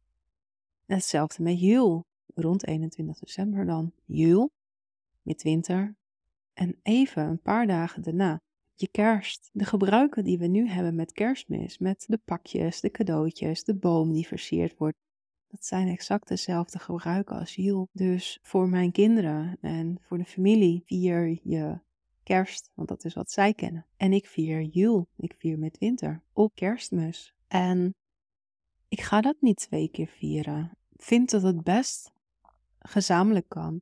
hetzelfde 0.87 1.43
met 1.43 1.61
Jul 1.61 2.07
rond 2.35 2.67
21 2.67 3.19
december 3.19 3.67
dan 3.67 3.93
jul, 4.05 4.53
midwinter 5.23 5.97
en 6.53 6.79
even 6.83 7.23
een 7.23 7.41
paar 7.41 7.67
dagen 7.67 8.03
daarna 8.03 8.41
je 8.75 8.89
kerst. 8.89 9.51
De 9.53 9.65
gebruiken 9.65 10.25
die 10.25 10.39
we 10.39 10.47
nu 10.47 10.69
hebben 10.69 10.95
met 10.95 11.13
kerstmis, 11.13 11.79
met 11.79 12.05
de 12.09 12.19
pakjes, 12.25 12.81
de 12.81 12.91
cadeautjes, 12.91 13.65
de 13.65 13.75
boom 13.75 14.13
die 14.13 14.27
versierd 14.27 14.77
wordt, 14.77 14.97
dat 15.53 15.67
zijn 15.67 15.89
exact 15.89 16.29
dezelfde 16.29 16.79
gebruiken 16.79 17.39
als 17.39 17.55
jul. 17.55 17.89
Dus 17.93 18.39
voor 18.43 18.69
mijn 18.69 18.93
kinderen 18.93 19.59
en 19.61 19.99
voor 20.01 20.19
de 20.19 20.25
familie 20.25 20.83
vier 20.87 21.39
je 21.43 21.81
kerst, 22.23 22.71
want 22.75 22.89
dat 22.89 23.05
is 23.05 23.15
wat 23.15 23.31
zij 23.31 23.55
kennen. 23.55 23.87
En 23.97 24.13
ik 24.13 24.27
vier 24.27 24.63
jul, 24.63 25.09
ik 25.17 25.35
vier 25.39 25.59
midwinter 25.59 26.23
op 26.33 26.55
kerstmis. 26.55 27.35
En 27.49 27.95
ik 28.89 29.01
ga 29.01 29.21
dat 29.21 29.37
niet 29.41 29.57
twee 29.57 29.89
keer 29.89 30.07
vieren. 30.07 30.77
Ik 30.93 31.03
vind 31.03 31.31
dat 31.31 31.43
het 31.43 31.63
best 31.63 32.13
gezamenlijk 32.79 33.49
kan. 33.49 33.81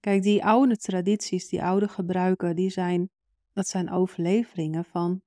Kijk, 0.00 0.22
die 0.22 0.44
oude 0.44 0.76
tradities, 0.76 1.48
die 1.48 1.62
oude 1.62 1.88
gebruiken, 1.88 2.56
die 2.56 2.70
zijn, 2.70 3.10
dat 3.52 3.68
zijn 3.68 3.90
overleveringen 3.90 4.84
van 4.84 5.22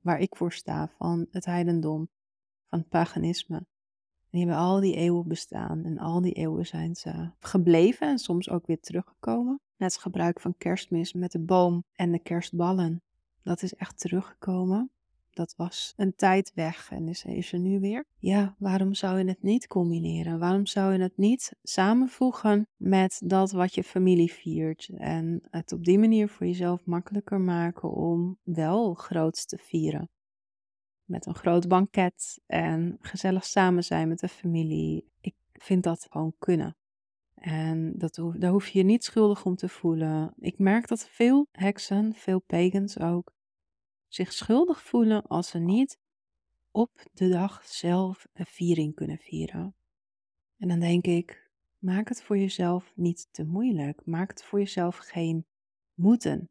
waar 0.00 0.18
ik 0.18 0.36
voor 0.36 0.52
sta, 0.52 0.92
van 0.98 1.26
het 1.30 1.44
heidendom, 1.44 2.08
van 2.68 2.78
het 2.78 2.88
paganisme. 2.88 3.66
Die 4.30 4.40
hebben 4.40 4.58
al 4.58 4.80
die 4.80 4.96
eeuwen 4.96 5.28
bestaan 5.28 5.84
en 5.84 5.98
al 5.98 6.20
die 6.20 6.32
eeuwen 6.32 6.66
zijn 6.66 6.94
ze 6.94 7.30
gebleven 7.40 8.08
en 8.08 8.18
soms 8.18 8.50
ook 8.50 8.66
weer 8.66 8.80
teruggekomen. 8.80 9.60
Net 9.76 9.92
het 9.92 10.02
gebruik 10.02 10.40
van 10.40 10.54
kerstmis 10.58 11.12
met 11.12 11.32
de 11.32 11.38
boom 11.38 11.84
en 11.94 12.12
de 12.12 12.18
kerstballen. 12.18 13.02
Dat 13.42 13.62
is 13.62 13.74
echt 13.74 13.98
teruggekomen 13.98 14.90
dat 15.40 15.54
was 15.56 15.92
een 15.96 16.14
tijd 16.16 16.52
weg 16.54 16.90
en 16.90 17.08
is, 17.08 17.24
is 17.24 17.52
er 17.52 17.58
nu 17.58 17.80
weer. 17.80 18.04
Ja, 18.18 18.54
waarom 18.58 18.94
zou 18.94 19.18
je 19.18 19.24
het 19.24 19.42
niet 19.42 19.66
combineren? 19.66 20.38
Waarom 20.38 20.66
zou 20.66 20.92
je 20.92 20.98
het 20.98 21.16
niet 21.16 21.52
samenvoegen 21.62 22.66
met 22.76 23.20
dat 23.24 23.52
wat 23.52 23.74
je 23.74 23.84
familie 23.84 24.32
viert? 24.32 24.90
En 24.96 25.42
het 25.50 25.72
op 25.72 25.84
die 25.84 25.98
manier 25.98 26.28
voor 26.28 26.46
jezelf 26.46 26.84
makkelijker 26.84 27.40
maken 27.40 27.90
om 27.90 28.38
wel 28.42 28.94
groots 28.94 29.46
te 29.46 29.58
vieren. 29.58 30.08
Met 31.10 31.26
een 31.26 31.34
groot 31.34 31.68
banket 31.68 32.40
en 32.46 32.98
gezellig 33.00 33.44
samen 33.44 33.84
zijn 33.84 34.08
met 34.08 34.18
de 34.18 34.28
familie. 34.28 35.10
Ik 35.20 35.34
vind 35.52 35.82
dat 35.82 36.06
gewoon 36.10 36.34
kunnen. 36.38 36.76
En 37.34 37.98
dat 37.98 38.16
hoef, 38.16 38.34
daar 38.34 38.50
hoef 38.50 38.68
je 38.68 38.78
je 38.78 38.84
niet 38.84 39.04
schuldig 39.04 39.44
om 39.44 39.56
te 39.56 39.68
voelen. 39.68 40.34
Ik 40.38 40.58
merk 40.58 40.88
dat 40.88 41.08
veel 41.08 41.46
heksen, 41.52 42.14
veel 42.14 42.40
pagans 42.40 42.98
ook, 42.98 43.32
zich 44.08 44.32
schuldig 44.32 44.82
voelen 44.82 45.22
als 45.26 45.48
ze 45.48 45.58
niet 45.58 45.98
op 46.70 46.90
de 47.12 47.28
dag 47.28 47.64
zelf 47.64 48.26
een 48.32 48.46
viering 48.46 48.94
kunnen 48.94 49.18
vieren. 49.18 49.74
En 50.56 50.68
dan 50.68 50.80
denk 50.80 51.06
ik, 51.06 51.50
maak 51.78 52.08
het 52.08 52.22
voor 52.22 52.38
jezelf 52.38 52.92
niet 52.94 53.28
te 53.30 53.44
moeilijk. 53.44 54.00
Maak 54.04 54.30
het 54.30 54.44
voor 54.44 54.58
jezelf 54.58 54.96
geen 54.96 55.46
moeten. 55.94 56.48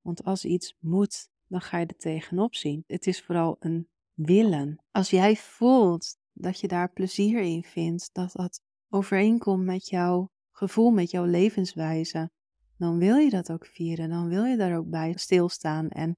Want 0.00 0.24
als 0.24 0.44
iets 0.44 0.76
moet, 0.78 1.28
dan 1.50 1.60
ga 1.60 1.78
je 1.78 1.86
er 1.86 1.96
tegenop 1.96 2.54
zien. 2.54 2.84
Het 2.86 3.06
is 3.06 3.22
vooral 3.22 3.56
een 3.58 3.88
willen. 4.14 4.82
Als 4.90 5.10
jij 5.10 5.36
voelt 5.36 6.16
dat 6.32 6.60
je 6.60 6.68
daar 6.68 6.92
plezier 6.92 7.40
in 7.40 7.62
vindt, 7.62 8.10
dat 8.12 8.32
dat 8.32 8.60
overeenkomt 8.88 9.64
met 9.64 9.88
jouw 9.88 10.30
gevoel, 10.50 10.90
met 10.90 11.10
jouw 11.10 11.24
levenswijze, 11.24 12.30
dan 12.76 12.98
wil 12.98 13.16
je 13.16 13.30
dat 13.30 13.52
ook 13.52 13.66
vieren. 13.66 14.08
Dan 14.08 14.28
wil 14.28 14.44
je 14.44 14.56
daar 14.56 14.76
ook 14.76 14.88
bij 14.90 15.12
stilstaan 15.16 15.88
en 15.88 16.16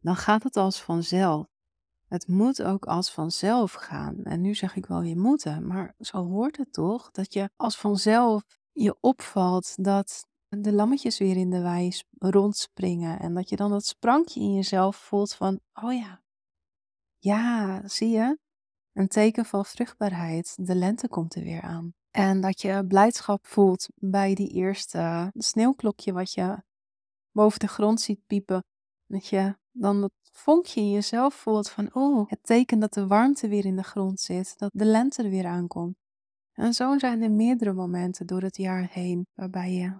dan 0.00 0.16
gaat 0.16 0.42
het 0.42 0.56
als 0.56 0.82
vanzelf. 0.82 1.46
Het 2.08 2.28
moet 2.28 2.62
ook 2.62 2.84
als 2.84 3.12
vanzelf 3.12 3.72
gaan. 3.72 4.24
En 4.24 4.40
nu 4.40 4.54
zeg 4.54 4.76
ik 4.76 4.86
wel 4.86 5.02
je 5.02 5.16
moeten, 5.16 5.66
maar 5.66 5.94
zo 5.98 6.26
hoort 6.26 6.56
het 6.56 6.72
toch? 6.72 7.10
Dat 7.10 7.32
je 7.32 7.50
als 7.56 7.78
vanzelf 7.78 8.42
je 8.72 8.96
opvalt 9.00 9.84
dat 9.84 10.26
de 10.60 10.72
lammetjes 10.72 11.18
weer 11.18 11.36
in 11.36 11.50
de 11.50 11.60
wei 11.60 11.92
rondspringen. 12.18 13.20
En 13.20 13.34
dat 13.34 13.48
je 13.48 13.56
dan 13.56 13.70
dat 13.70 13.84
sprankje 13.84 14.40
in 14.40 14.54
jezelf 14.54 14.96
voelt 14.96 15.34
van, 15.34 15.60
oh 15.72 15.92
ja, 15.92 16.22
ja, 17.18 17.80
zie 17.88 18.08
je? 18.08 18.38
Een 18.92 19.08
teken 19.08 19.44
van 19.44 19.64
vruchtbaarheid. 19.64 20.66
De 20.66 20.74
lente 20.74 21.08
komt 21.08 21.34
er 21.34 21.42
weer 21.42 21.62
aan. 21.62 21.94
En 22.10 22.40
dat 22.40 22.60
je 22.60 22.86
blijdschap 22.86 23.46
voelt 23.46 23.88
bij 23.94 24.34
die 24.34 24.48
eerste 24.48 25.30
sneeuwklokje 25.34 26.12
wat 26.12 26.32
je 26.32 26.62
boven 27.30 27.58
de 27.58 27.68
grond 27.68 28.00
ziet 28.00 28.26
piepen. 28.26 28.64
Dat 29.06 29.26
je 29.26 29.56
dan 29.70 30.00
dat 30.00 30.12
vonkje 30.32 30.80
in 30.80 30.90
jezelf 30.90 31.34
voelt 31.34 31.70
van, 31.70 31.94
oh, 31.94 32.30
het 32.30 32.42
teken 32.42 32.78
dat 32.78 32.94
de 32.94 33.06
warmte 33.06 33.48
weer 33.48 33.64
in 33.64 33.76
de 33.76 33.82
grond 33.82 34.20
zit, 34.20 34.58
dat 34.58 34.70
de 34.74 34.84
lente 34.84 35.22
er 35.22 35.30
weer 35.30 35.46
aankomt. 35.46 35.96
En 36.52 36.74
zo 36.74 36.98
zijn 36.98 37.22
er 37.22 37.30
meerdere 37.30 37.72
momenten 37.72 38.26
door 38.26 38.42
het 38.42 38.56
jaar 38.56 38.88
heen 38.90 39.26
waarbij 39.34 39.72
je 39.72 39.92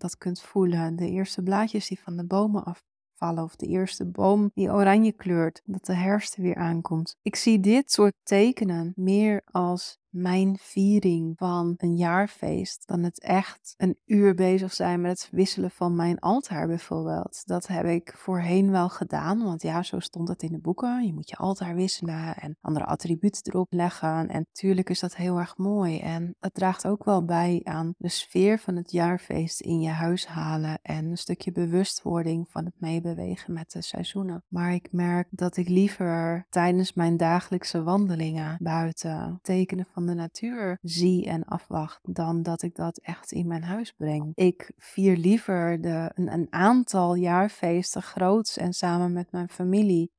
dat 0.00 0.18
kunt 0.18 0.40
voelen. 0.40 0.96
De 0.96 1.10
eerste 1.10 1.42
blaadjes 1.42 1.88
die 1.88 2.00
van 2.00 2.16
de 2.16 2.24
bomen 2.24 2.64
afvallen 2.64 3.44
of 3.44 3.56
de 3.56 3.66
eerste 3.66 4.06
boom 4.06 4.50
die 4.54 4.72
oranje 4.72 5.12
kleurt, 5.12 5.62
dat 5.64 5.84
de 5.84 5.94
herfst 5.94 6.36
weer 6.36 6.56
aankomt. 6.56 7.16
Ik 7.22 7.36
zie 7.36 7.60
dit 7.60 7.92
soort 7.92 8.14
tekenen 8.22 8.92
meer 8.96 9.42
als 9.44 9.98
mijn 10.10 10.56
viering 10.60 11.36
van 11.36 11.74
een 11.76 11.96
jaarfeest 11.96 12.86
dan 12.86 13.02
het 13.02 13.20
echt 13.20 13.74
een 13.76 13.98
uur 14.06 14.34
bezig 14.34 14.72
zijn 14.72 15.00
met 15.00 15.10
het 15.10 15.28
wisselen 15.30 15.70
van 15.70 15.96
mijn 15.96 16.18
altaar 16.18 16.66
bijvoorbeeld. 16.66 17.42
Dat 17.46 17.66
heb 17.66 17.84
ik 17.84 18.14
voorheen 18.16 18.70
wel 18.70 18.88
gedaan, 18.88 19.42
want 19.42 19.62
ja, 19.62 19.82
zo 19.82 19.98
stond 19.98 20.28
het 20.28 20.42
in 20.42 20.52
de 20.52 20.58
boeken. 20.58 21.06
Je 21.06 21.14
moet 21.14 21.28
je 21.28 21.36
altaar 21.36 21.74
wisselen 21.74 22.36
en 22.36 22.56
andere 22.60 22.84
attributen 22.84 23.52
erop 23.52 23.72
leggen. 23.72 24.28
En 24.28 24.46
natuurlijk 24.52 24.90
is 24.90 25.00
dat 25.00 25.16
heel 25.16 25.38
erg 25.38 25.56
mooi 25.56 25.98
en 25.98 26.34
het 26.40 26.54
draagt 26.54 26.86
ook 26.86 27.04
wel 27.04 27.24
bij 27.24 27.60
aan 27.64 27.94
de 27.98 28.08
sfeer 28.08 28.58
van 28.58 28.76
het 28.76 28.90
jaarfeest 28.90 29.60
in 29.60 29.80
je 29.80 29.90
huis 29.90 30.26
halen 30.26 30.78
en 30.82 31.04
een 31.04 31.18
stukje 31.18 31.52
bewustwording 31.52 32.50
van 32.50 32.64
het 32.64 32.74
meebewegen 32.80 33.52
met 33.52 33.70
de 33.70 33.82
seizoenen. 33.82 34.44
Maar 34.48 34.72
ik 34.72 34.88
merk 34.92 35.26
dat 35.30 35.56
ik 35.56 35.68
liever 35.68 36.46
tijdens 36.48 36.92
mijn 36.92 37.16
dagelijkse 37.16 37.82
wandelingen 37.82 38.56
buiten 38.60 39.38
tekenen 39.42 39.86
van 39.92 39.97
de 40.06 40.14
natuur 40.14 40.78
zie 40.82 41.26
en 41.26 41.44
afwacht 41.44 42.14
dan 42.14 42.42
dat 42.42 42.62
ik 42.62 42.74
dat 42.74 42.98
echt 42.98 43.32
in 43.32 43.46
mijn 43.46 43.62
huis 43.62 43.92
breng. 43.92 44.32
Ik 44.34 44.72
vier 44.76 45.16
liever 45.16 45.80
de, 45.80 46.10
een, 46.14 46.32
een 46.32 46.46
aantal 46.50 47.14
jaarfeesten 47.14 48.02
groots 48.02 48.56
en 48.56 48.72
samen 48.72 49.12
met 49.12 49.32
mijn 49.32 49.48
familie 49.48 50.10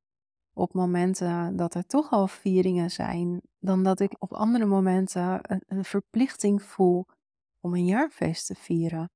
op 0.52 0.72
momenten 0.74 1.56
dat 1.56 1.74
er 1.74 1.86
toch 1.86 2.10
al 2.10 2.26
vieringen 2.26 2.90
zijn, 2.90 3.40
dan 3.58 3.82
dat 3.82 4.00
ik 4.00 4.14
op 4.18 4.32
andere 4.32 4.66
momenten 4.66 5.38
een, 5.42 5.62
een 5.66 5.84
verplichting 5.84 6.62
voel 6.62 7.06
om 7.60 7.74
een 7.74 7.86
jaarfeest 7.86 8.46
te 8.46 8.54
vieren. 8.54 9.10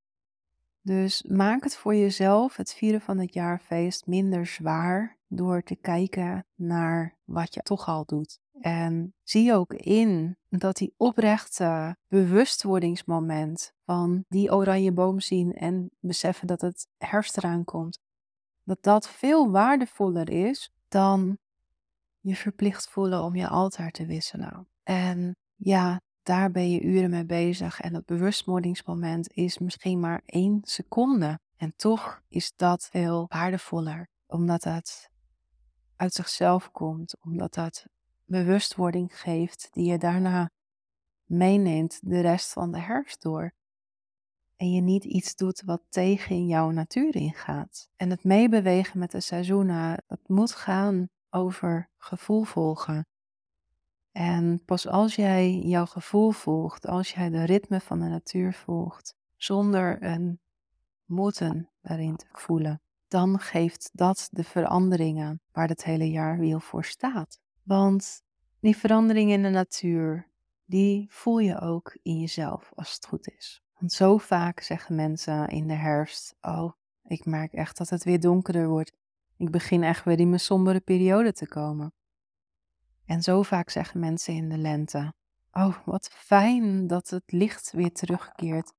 Dus 0.81 1.23
maak 1.23 1.65
het 1.65 1.77
voor 1.77 1.95
jezelf, 1.95 2.57
het 2.57 2.75
vieren 2.75 3.01
van 3.01 3.19
het 3.19 3.35
jaarfeest, 3.35 4.07
minder 4.07 4.47
zwaar 4.47 5.17
door 5.37 5.63
te 5.63 5.77
kijken 5.77 6.47
naar 6.55 7.17
wat 7.25 7.55
je 7.55 7.61
toch 7.61 7.89
al 7.89 8.05
doet. 8.05 8.41
En 8.61 9.15
zie 9.23 9.55
ook 9.55 9.75
in 9.75 10.37
dat 10.49 10.77
die 10.77 10.95
oprechte 10.97 11.97
bewustwordingsmoment 12.09 13.73
van 13.85 14.25
die 14.29 14.53
oranje 14.53 14.93
boom 14.93 15.21
zien 15.21 15.55
en 15.55 15.91
beseffen 16.01 16.47
dat 16.47 16.61
het 16.61 16.89
herfst 16.99 17.37
eraan 17.37 17.65
komt, 17.65 17.99
dat 18.63 18.79
dat 18.81 19.09
veel 19.09 19.51
waardevoller 19.51 20.31
is 20.31 20.73
dan 20.89 21.39
je 22.21 22.37
verplicht 22.37 22.89
voelen 22.89 23.23
om 23.23 23.37
je 23.37 23.49
altaar 23.49 23.91
te 23.91 24.07
wisselen. 24.07 24.69
En 24.83 25.37
ja, 25.55 26.01
daar 26.23 26.51
ben 26.51 26.71
je 26.71 26.81
uren 26.81 27.11
mee 27.11 27.25
bezig 27.25 27.81
en 27.81 27.93
dat 27.93 28.05
bewustwordingsmoment 28.05 29.33
is 29.33 29.59
misschien 29.59 30.01
maar 30.01 30.23
één 30.27 30.61
seconde. 30.63 31.39
En 31.57 31.73
toch 31.77 32.23
is 32.29 32.53
dat 32.57 32.89
veel 32.91 33.27
waardevoller, 33.29 34.09
omdat 34.27 34.65
het 34.65 35.11
uit 36.05 36.13
zichzelf 36.13 36.71
komt, 36.71 37.17
omdat 37.21 37.55
dat 37.55 37.87
bewustwording 38.25 39.21
geeft 39.21 39.69
die 39.73 39.91
je 39.91 39.99
daarna 39.99 40.51
meeneemt 41.25 41.99
de 42.03 42.21
rest 42.21 42.53
van 42.53 42.73
de 42.73 42.79
herfst 42.79 43.23
door. 43.23 43.53
En 44.57 44.73
je 44.73 44.81
niet 44.81 45.05
iets 45.05 45.35
doet 45.37 45.63
wat 45.65 45.83
tegen 45.89 46.47
jouw 46.47 46.71
natuur 46.71 47.15
ingaat. 47.15 47.89
En 47.97 48.11
het 48.11 48.25
meebewegen 48.25 48.99
met 48.99 49.11
de 49.11 49.21
seizoenen, 49.21 50.03
dat 50.07 50.21
moet 50.27 50.55
gaan 50.55 51.09
over 51.31 51.91
gevoel 51.99 52.43
volgen. 52.43 53.07
En 54.13 54.65
pas 54.65 54.87
als 54.87 55.15
jij 55.15 55.59
jouw 55.59 55.87
gevoel 55.87 56.31
volgt, 56.31 56.87
als 56.87 57.13
jij 57.13 57.31
de 57.31 57.45
ritme 57.45 57.81
van 57.81 58.01
de 58.01 58.07
natuur 58.09 58.53
volgt, 58.53 59.17
zonder 59.37 60.03
een 60.03 60.41
moeten 61.05 61.71
daarin 61.81 62.17
te 62.17 62.27
voelen, 62.33 62.81
dan 63.15 63.39
geeft 63.39 63.91
dat 63.93 64.29
de 64.31 64.45
veranderingen 64.45 65.41
waar 65.53 65.69
het 65.69 65.85
hele 65.85 66.11
jaarwiel 66.11 66.61
voor 66.61 66.85
staat. 66.85 67.41
Want 67.63 68.23
die 68.61 68.77
veranderingen 68.77 69.35
in 69.35 69.43
de 69.43 69.49
natuur, 69.49 70.31
die 70.65 71.07
voel 71.11 71.39
je 71.39 71.61
ook 71.61 71.99
in 72.03 72.21
jezelf 72.21 72.73
als 72.75 72.95
het 72.95 73.07
goed 73.07 73.29
is. 73.29 73.63
Want 73.79 73.93
zo 73.93 74.19
vaak 74.19 74.61
zeggen 74.61 74.95
mensen 74.95 75.49
in 75.49 75.69
de 75.69 75.75
herfst: 75.75 76.35
Oh, 76.41 76.73
ik 77.03 77.25
merk 77.25 77.53
echt 77.53 77.77
dat 77.77 77.89
het 77.89 78.05
weer 78.05 78.21
donkerder 78.21 78.69
wordt. 78.69 78.93
Ik 79.37 79.51
begin 79.51 79.83
echt 79.83 80.05
weer 80.05 80.19
in 80.19 80.29
mijn 80.29 80.41
sombere 80.41 80.81
periode 80.81 81.33
te 81.33 81.49
komen. 81.49 81.93
En 83.05 83.23
zo 83.23 83.43
vaak 83.43 83.71
zeggen 83.71 84.01
mensen 84.01 84.35
in 84.35 84.49
de 84.49 84.59
lente: 84.59 85.13
Oh, 85.53 85.77
wat 85.85 86.09
fijn 86.09 86.87
dat 86.87 87.09
het 87.11 87.33
licht 87.33 87.73
weer 87.73 87.93
terugkeert. 87.93 88.73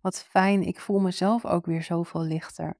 Wat 0.00 0.22
fijn, 0.22 0.62
ik 0.62 0.80
voel 0.80 0.98
mezelf 0.98 1.44
ook 1.44 1.66
weer 1.66 1.82
zoveel 1.82 2.22
lichter. 2.22 2.79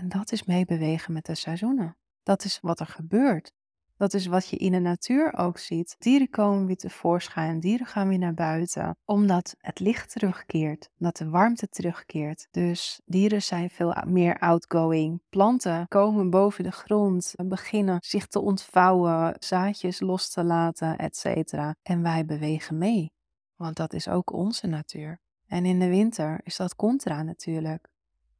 En 0.00 0.08
dat 0.08 0.32
is 0.32 0.44
meebewegen 0.44 1.12
met 1.12 1.26
de 1.26 1.34
seizoenen. 1.34 1.96
Dat 2.22 2.44
is 2.44 2.58
wat 2.60 2.80
er 2.80 2.86
gebeurt. 2.86 3.52
Dat 3.96 4.14
is 4.14 4.26
wat 4.26 4.48
je 4.48 4.56
in 4.56 4.72
de 4.72 4.78
natuur 4.78 5.34
ook 5.36 5.58
ziet. 5.58 5.96
Dieren 5.98 6.30
komen 6.30 6.66
weer 6.66 6.76
tevoorschijn, 6.76 7.60
dieren 7.60 7.86
gaan 7.86 8.08
weer 8.08 8.18
naar 8.18 8.34
buiten, 8.34 8.96
omdat 9.04 9.54
het 9.58 9.80
licht 9.80 10.10
terugkeert, 10.10 10.88
dat 10.96 11.16
de 11.16 11.28
warmte 11.28 11.68
terugkeert. 11.68 12.48
Dus 12.50 13.00
dieren 13.04 13.42
zijn 13.42 13.70
veel 13.70 13.94
meer 14.06 14.38
outgoing. 14.38 15.22
Planten 15.28 15.88
komen 15.88 16.30
boven 16.30 16.64
de 16.64 16.72
grond, 16.72 17.34
beginnen 17.36 17.98
zich 18.00 18.26
te 18.26 18.40
ontvouwen, 18.40 19.36
zaadjes 19.38 20.00
los 20.00 20.30
te 20.30 20.44
laten, 20.44 20.98
etc. 20.98 21.52
En 21.82 22.02
wij 22.02 22.24
bewegen 22.24 22.78
mee, 22.78 23.12
want 23.56 23.76
dat 23.76 23.92
is 23.92 24.08
ook 24.08 24.32
onze 24.32 24.66
natuur. 24.66 25.20
En 25.46 25.64
in 25.64 25.78
de 25.78 25.88
winter 25.88 26.40
is 26.42 26.56
dat 26.56 26.76
contra 26.76 27.22
natuurlijk. 27.22 27.88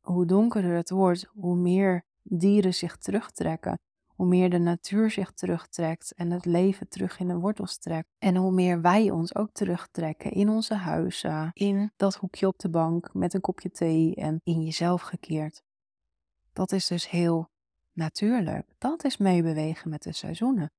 Hoe 0.00 0.26
donkerder 0.26 0.76
het 0.76 0.90
wordt, 0.90 1.26
hoe 1.32 1.56
meer 1.56 2.04
dieren 2.22 2.74
zich 2.74 2.96
terugtrekken 2.96 3.78
hoe 4.20 4.28
meer 4.28 4.50
de 4.50 4.58
natuur 4.58 5.10
zich 5.10 5.32
terugtrekt 5.32 6.12
en 6.14 6.30
het 6.30 6.44
leven 6.44 6.88
terug 6.88 7.18
in 7.18 7.28
de 7.28 7.38
wortels 7.38 7.78
trekt. 7.78 8.08
En 8.18 8.36
hoe 8.36 8.52
meer 8.52 8.80
wij 8.80 9.10
ons 9.10 9.34
ook 9.34 9.50
terugtrekken 9.52 10.30
in 10.30 10.48
onze 10.48 10.74
huizen, 10.74 11.50
in 11.52 11.92
dat 11.96 12.14
hoekje 12.14 12.46
op 12.46 12.58
de 12.58 12.70
bank 12.70 13.14
met 13.14 13.34
een 13.34 13.40
kopje 13.40 13.70
thee 13.70 14.14
en 14.14 14.40
in 14.44 14.62
jezelf 14.62 15.02
gekeerd. 15.02 15.62
Dat 16.52 16.72
is 16.72 16.86
dus 16.86 17.10
heel 17.10 17.48
natuurlijk. 17.92 18.74
Dat 18.78 19.04
is 19.04 19.16
meebewegen 19.16 19.90
met 19.90 20.02
de 20.02 20.12
seizoenen. 20.12 20.72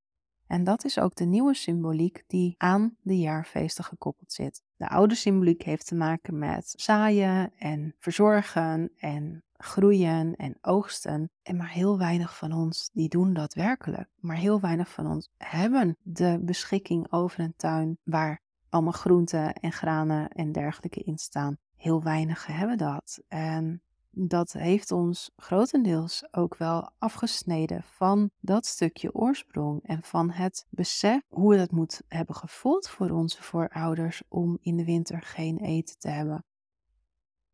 En 0.46 0.64
dat 0.64 0.84
is 0.84 0.98
ook 0.98 1.14
de 1.14 1.24
nieuwe 1.24 1.54
symboliek 1.54 2.24
die 2.26 2.54
aan 2.58 2.96
de 3.00 3.18
jaarfeesten 3.18 3.84
gekoppeld 3.84 4.32
zit. 4.32 4.62
De 4.82 4.88
oude 4.88 5.14
symboliek 5.14 5.62
heeft 5.62 5.86
te 5.86 5.94
maken 5.94 6.38
met 6.38 6.74
zaaien 6.76 7.52
en 7.58 7.94
verzorgen 7.98 8.90
en 8.98 9.42
groeien 9.56 10.36
en 10.36 10.58
oogsten. 10.60 11.30
En 11.42 11.56
maar 11.56 11.70
heel 11.70 11.98
weinig 11.98 12.36
van 12.36 12.52
ons 12.52 12.90
die 12.92 13.08
doen 13.08 13.32
dat 13.32 13.54
werkelijk. 13.54 14.08
Maar 14.20 14.36
heel 14.36 14.60
weinig 14.60 14.90
van 14.90 15.06
ons 15.06 15.28
hebben 15.36 15.96
de 16.02 16.38
beschikking 16.40 17.12
over 17.12 17.40
een 17.40 17.54
tuin 17.56 17.98
waar 18.02 18.40
allemaal 18.68 18.92
groenten 18.92 19.52
en 19.52 19.72
granen 19.72 20.28
en 20.28 20.52
dergelijke 20.52 21.00
in 21.00 21.18
staan. 21.18 21.56
Heel 21.76 22.02
weinigen 22.02 22.54
hebben 22.54 22.78
dat. 22.78 23.22
En 23.28 23.82
dat 24.14 24.52
heeft 24.52 24.90
ons 24.90 25.30
grotendeels 25.36 26.24
ook 26.30 26.56
wel 26.56 26.90
afgesneden 26.98 27.82
van 27.82 28.30
dat 28.40 28.66
stukje 28.66 29.14
oorsprong 29.14 29.80
en 29.82 30.02
van 30.02 30.30
het 30.30 30.66
besef 30.70 31.22
hoe 31.28 31.54
het 31.54 31.70
moet 31.70 32.02
hebben 32.08 32.34
gevoeld 32.34 32.88
voor 32.88 33.10
onze 33.10 33.42
voorouders 33.42 34.22
om 34.28 34.58
in 34.60 34.76
de 34.76 34.84
winter 34.84 35.22
geen 35.22 35.58
eten 35.58 35.98
te 35.98 36.08
hebben. 36.08 36.44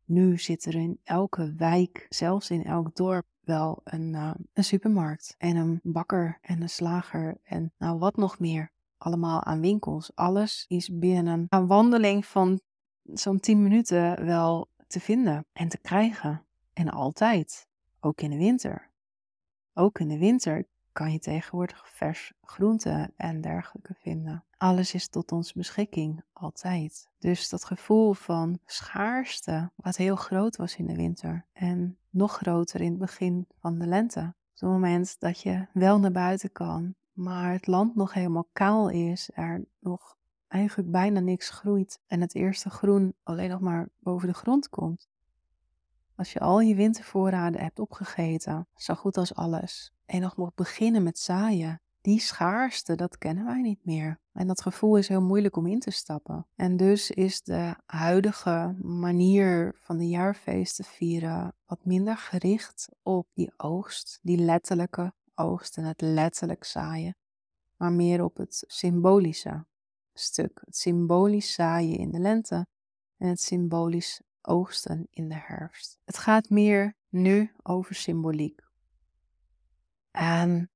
Nu 0.05 0.37
zit 0.37 0.65
er 0.65 0.75
in 0.75 0.99
elke 1.03 1.53
wijk, 1.57 2.05
zelfs 2.09 2.49
in 2.49 2.63
elk 2.63 2.95
dorp, 2.95 3.25
wel 3.41 3.81
een, 3.83 4.13
uh, 4.13 4.31
een 4.53 4.63
supermarkt 4.63 5.35
en 5.37 5.55
een 5.55 5.79
bakker 5.83 6.37
en 6.41 6.61
een 6.61 6.69
slager 6.69 7.37
en 7.43 7.73
nou 7.77 7.99
wat 7.99 8.15
nog 8.15 8.39
meer. 8.39 8.71
Allemaal 8.97 9.43
aan 9.43 9.61
winkels. 9.61 10.15
Alles 10.15 10.65
is 10.67 10.97
binnen 10.97 11.45
een 11.49 11.67
wandeling 11.67 12.25
van 12.25 12.61
zo'n 13.03 13.39
10 13.39 13.63
minuten 13.63 14.25
wel 14.25 14.69
te 14.87 14.99
vinden 14.99 15.45
en 15.53 15.69
te 15.69 15.77
krijgen. 15.77 16.47
En 16.79 16.89
altijd, 16.89 17.67
ook 17.99 18.21
in 18.21 18.29
de 18.29 18.37
winter. 18.37 18.89
Ook 19.73 19.99
in 19.99 20.07
de 20.07 20.17
winter 20.17 20.67
kan 20.91 21.11
je 21.11 21.19
tegenwoordig 21.19 21.89
vers 21.89 22.33
groenten 22.41 23.13
en 23.15 23.41
dergelijke 23.41 23.93
vinden. 23.93 24.43
Alles 24.57 24.93
is 24.93 25.07
tot 25.07 25.31
onze 25.31 25.53
beschikking, 25.57 26.23
altijd. 26.33 27.09
Dus 27.17 27.49
dat 27.49 27.65
gevoel 27.65 28.13
van 28.13 28.59
schaarste, 28.65 29.71
wat 29.75 29.95
heel 29.95 30.15
groot 30.15 30.55
was 30.55 30.75
in 30.75 30.85
de 30.85 30.95
winter 30.95 31.45
en 31.53 31.97
nog 32.09 32.37
groter 32.37 32.81
in 32.81 32.89
het 32.89 32.99
begin 32.99 33.47
van 33.59 33.79
de 33.79 33.87
lente. 33.87 34.19
Op 34.19 34.59
het 34.59 34.69
moment 34.69 35.19
dat 35.19 35.41
je 35.41 35.67
wel 35.73 35.99
naar 35.99 36.11
buiten 36.11 36.51
kan, 36.51 36.95
maar 37.11 37.51
het 37.51 37.67
land 37.67 37.95
nog 37.95 38.13
helemaal 38.13 38.49
kaal 38.51 38.89
is, 38.89 39.29
er 39.33 39.65
nog 39.79 40.17
eigenlijk 40.47 40.91
bijna 40.91 41.19
niks 41.19 41.49
groeit 41.49 41.99
en 42.07 42.21
het 42.21 42.35
eerste 42.35 42.69
groen 42.69 43.13
alleen 43.23 43.49
nog 43.49 43.59
maar 43.59 43.89
boven 43.97 44.27
de 44.27 44.33
grond 44.33 44.69
komt. 44.69 45.09
Als 46.19 46.33
je 46.33 46.39
al 46.39 46.59
je 46.59 46.75
wintervoorraden 46.75 47.61
hebt 47.61 47.79
opgegeten, 47.79 48.67
zo 48.75 48.93
goed 48.93 49.17
als 49.17 49.35
alles, 49.35 49.91
en 50.05 50.21
nog 50.21 50.37
moet 50.37 50.55
beginnen 50.55 51.03
met 51.03 51.19
zaaien, 51.19 51.81
die 52.01 52.19
schaarste, 52.19 52.95
dat 52.95 53.17
kennen 53.17 53.45
wij 53.45 53.61
niet 53.61 53.85
meer. 53.85 54.19
En 54.31 54.47
dat 54.47 54.61
gevoel 54.61 54.97
is 54.97 55.07
heel 55.07 55.21
moeilijk 55.21 55.55
om 55.55 55.67
in 55.67 55.79
te 55.79 55.91
stappen. 55.91 56.47
En 56.55 56.77
dus 56.77 57.11
is 57.11 57.41
de 57.41 57.75
huidige 57.85 58.75
manier 58.81 59.75
van 59.79 59.97
de 59.97 60.07
jaarfeesten 60.07 60.85
vieren 60.85 61.55
wat 61.65 61.85
minder 61.85 62.17
gericht 62.17 62.89
op 63.01 63.27
die 63.33 63.53
oogst, 63.57 64.19
die 64.21 64.37
letterlijke 64.37 65.13
oogst 65.35 65.77
en 65.77 65.83
het 65.83 66.01
letterlijk 66.01 66.63
zaaien, 66.63 67.15
maar 67.75 67.91
meer 67.91 68.23
op 68.23 68.37
het 68.37 68.63
symbolische 68.67 69.65
stuk. 70.13 70.61
Het 70.65 70.77
symbolisch 70.77 71.53
zaaien 71.53 71.97
in 71.97 72.11
de 72.11 72.19
lente 72.19 72.67
en 73.17 73.27
het 73.27 73.41
symbolisch 73.41 74.21
oogsten 74.41 75.07
in 75.09 75.29
de 75.29 75.35
herfst. 75.35 75.99
Het 76.05 76.17
gaat 76.17 76.49
meer 76.49 76.95
nu 77.09 77.51
over 77.63 77.95
symboliek. 77.95 78.61
En 80.11 80.71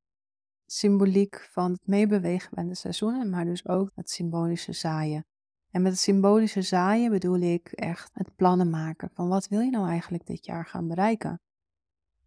symboliek 0.66 1.48
van 1.52 1.72
het 1.72 1.88
meebewegen 1.88 2.50
bij 2.54 2.64
de 2.64 2.76
seizoenen, 2.76 3.30
maar 3.30 3.46
dus 3.46 3.68
ook 3.68 3.92
het 3.96 4.10
symbolische 4.10 4.74
zaaien. 4.74 5.26
En 5.70 5.82
met 5.82 5.92
het 5.92 6.02
symbolische 6.02 6.62
zaaien 6.62 7.12
bedoel 7.12 7.40
ik 7.40 7.72
echt 7.72 8.10
het 8.14 8.36
plannen 8.36 8.70
maken 8.70 9.10
van 9.14 9.28
wat 9.28 9.48
wil 9.48 9.60
je 9.60 9.70
nou 9.70 9.88
eigenlijk 9.88 10.26
dit 10.26 10.46
jaar 10.46 10.66
gaan 10.66 10.88
bereiken. 10.88 11.42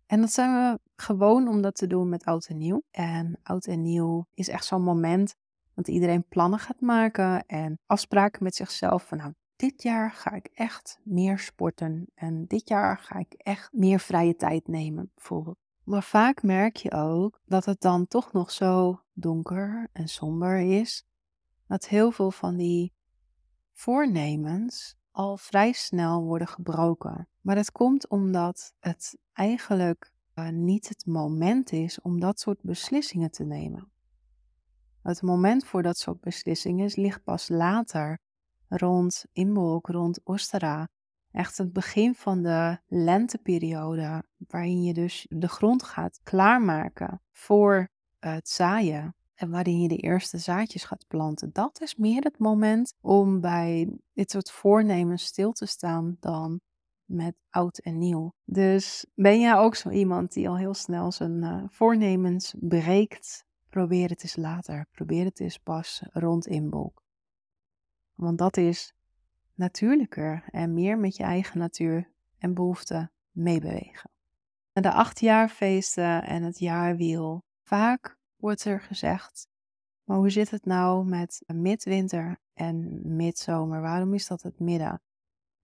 En 0.07 0.21
dat 0.21 0.33
zijn 0.33 0.53
we 0.53 0.81
gewoon 0.97 1.49
om 1.49 1.63
dat 1.63 1.75
te 1.75 1.87
doen 1.87 2.09
met 2.09 2.25
oud 2.25 2.47
en 2.47 2.59
nieuw. 2.59 2.83
En 2.91 3.39
oud 3.43 3.67
en 3.67 3.83
nieuw 3.83 4.27
is 4.35 4.49
echt 4.49 4.65
zo'n 4.65 4.83
moment 4.83 5.35
dat 5.75 5.89
iedereen 5.89 6.29
plannen 6.29 6.59
gaat 6.59 6.81
maken 6.81 7.47
en 7.47 7.79
afspraken 7.87 8.43
met 8.43 8.55
zichzelf 8.55 9.07
van 9.07 9.19
nou, 9.19 9.33
dit 9.57 9.83
jaar 9.83 10.13
ga 10.13 10.33
ik 10.33 10.51
echt 10.55 11.01
meer 11.03 11.39
sporten 11.39 12.07
en 12.15 12.47
dit 12.47 12.69
jaar 12.69 12.99
ga 12.99 13.19
ik 13.19 13.33
echt 13.33 13.73
meer 13.73 14.01
vrije 14.01 14.37
tijd 14.37 14.69
nemen, 14.69 15.11
bijvoorbeeld. 15.15 15.59
Maar 15.85 16.03
vaak 16.03 16.43
merk 16.43 16.77
je 16.77 16.93
ook 16.93 17.41
dat 17.45 17.65
het 17.65 17.81
dan 17.81 18.07
toch 18.07 18.33
nog 18.33 18.51
zo 18.51 19.01
donker 19.13 19.89
en 19.93 20.09
somber 20.09 20.59
is, 20.59 21.07
dat 21.67 21.89
heel 21.89 22.11
veel 22.11 22.31
van 22.31 22.57
die 22.57 22.93
voornemens 23.73 24.97
al 25.11 25.37
vrij 25.37 25.73
snel 25.73 26.23
worden 26.23 26.49
gebroken. 26.49 27.29
Maar 27.41 27.55
dat 27.55 27.73
komt 27.73 28.09
omdat 28.09 28.75
het 28.81 29.19
eigenlijk 29.33 30.13
uh, 30.35 30.49
niet 30.49 30.89
het 30.89 31.07
moment 31.07 31.73
is 31.73 32.01
om 32.01 32.21
dat 32.21 32.41
soort 32.41 32.63
beslissingen 32.63 33.31
te 33.31 33.45
nemen. 33.45 33.91
Het 35.03 35.23
moment 35.23 35.67
voor 35.67 35.83
dat 35.83 35.99
soort 35.99 36.21
beslissingen 36.21 36.91
ligt 36.95 37.25
pas 37.25 37.49
later, 37.49 38.21
rond 38.69 39.25
Imbolc, 39.33 39.87
rond 39.87 40.21
Ostera. 40.25 40.89
Echt 41.31 41.59
het 41.59 41.73
begin 41.73 42.15
van 42.15 42.43
de 42.43 42.79
lenteperiode, 42.87 44.23
waarin 44.37 44.83
je 44.83 44.95
dus 44.95 45.27
de 45.29 45.49
grond 45.49 45.83
gaat 45.83 46.21
klaarmaken 46.23 47.23
voor 47.33 47.89
het 48.19 48.49
zaaien. 48.49 49.15
En 49.35 49.51
waarin 49.51 49.81
je 49.81 49.89
de 49.89 49.97
eerste 49.97 50.39
zaadjes 50.39 50.85
gaat 50.85 51.05
planten. 51.09 51.51
Dat 51.53 51.81
is 51.81 51.95
meer 51.95 52.23
het 52.23 52.39
moment 52.39 52.95
om 53.01 53.41
bij 53.41 53.99
dit 54.13 54.31
soort 54.31 54.51
voornemens 54.51 55.25
stil 55.25 55.53
te 55.53 55.67
staan 55.67 56.17
dan 56.21 56.61
met 57.05 57.35
oud 57.51 57.79
en 57.79 57.99
nieuw. 57.99 58.35
Dus 58.45 59.07
ben 59.15 59.41
jij 59.41 59.55
ook 59.55 59.75
zo 59.75 59.91
iemand 59.91 60.33
die 60.33 60.49
al 60.49 60.57
heel 60.57 60.75
snel 60.75 61.13
zijn 61.13 61.43
uh, 61.43 61.63
voornemens 61.69 62.55
breekt? 62.59 63.45
Probeer 63.69 64.09
het 64.09 64.23
eens 64.23 64.37
later. 64.37 64.87
Probeer 64.91 65.25
het 65.25 65.41
eens 65.41 65.59
pas 65.59 66.03
rond 66.13 66.47
inbolk. 66.47 67.06
Want 68.17 68.39
dat 68.39 68.57
is 68.57 68.93
natuurlijker 69.55 70.45
en 70.51 70.75
meer 70.75 70.99
met 70.99 71.17
je 71.17 71.23
eigen 71.23 71.59
natuur 71.59 72.11
en 72.39 72.55
behoeften 72.55 73.11
meebewegen. 73.31 74.11
De 74.73 74.93
achtjaarfeesten 74.93 76.23
en 76.23 76.43
het 76.43 76.59
jaarwiel. 76.59 77.45
Vaak 77.63 78.19
wordt 78.37 78.65
er 78.65 78.81
gezegd, 78.81 79.49
maar 80.05 80.17
hoe 80.17 80.31
zit 80.31 80.51
het 80.51 80.65
nou 80.65 81.05
met 81.05 81.43
midwinter 81.47 82.39
en 82.55 83.01
midzomer? 83.17 83.81
Waarom 83.81 84.15
is 84.15 84.27
dat 84.27 84.43
het 84.43 84.59
midden? 84.59 85.01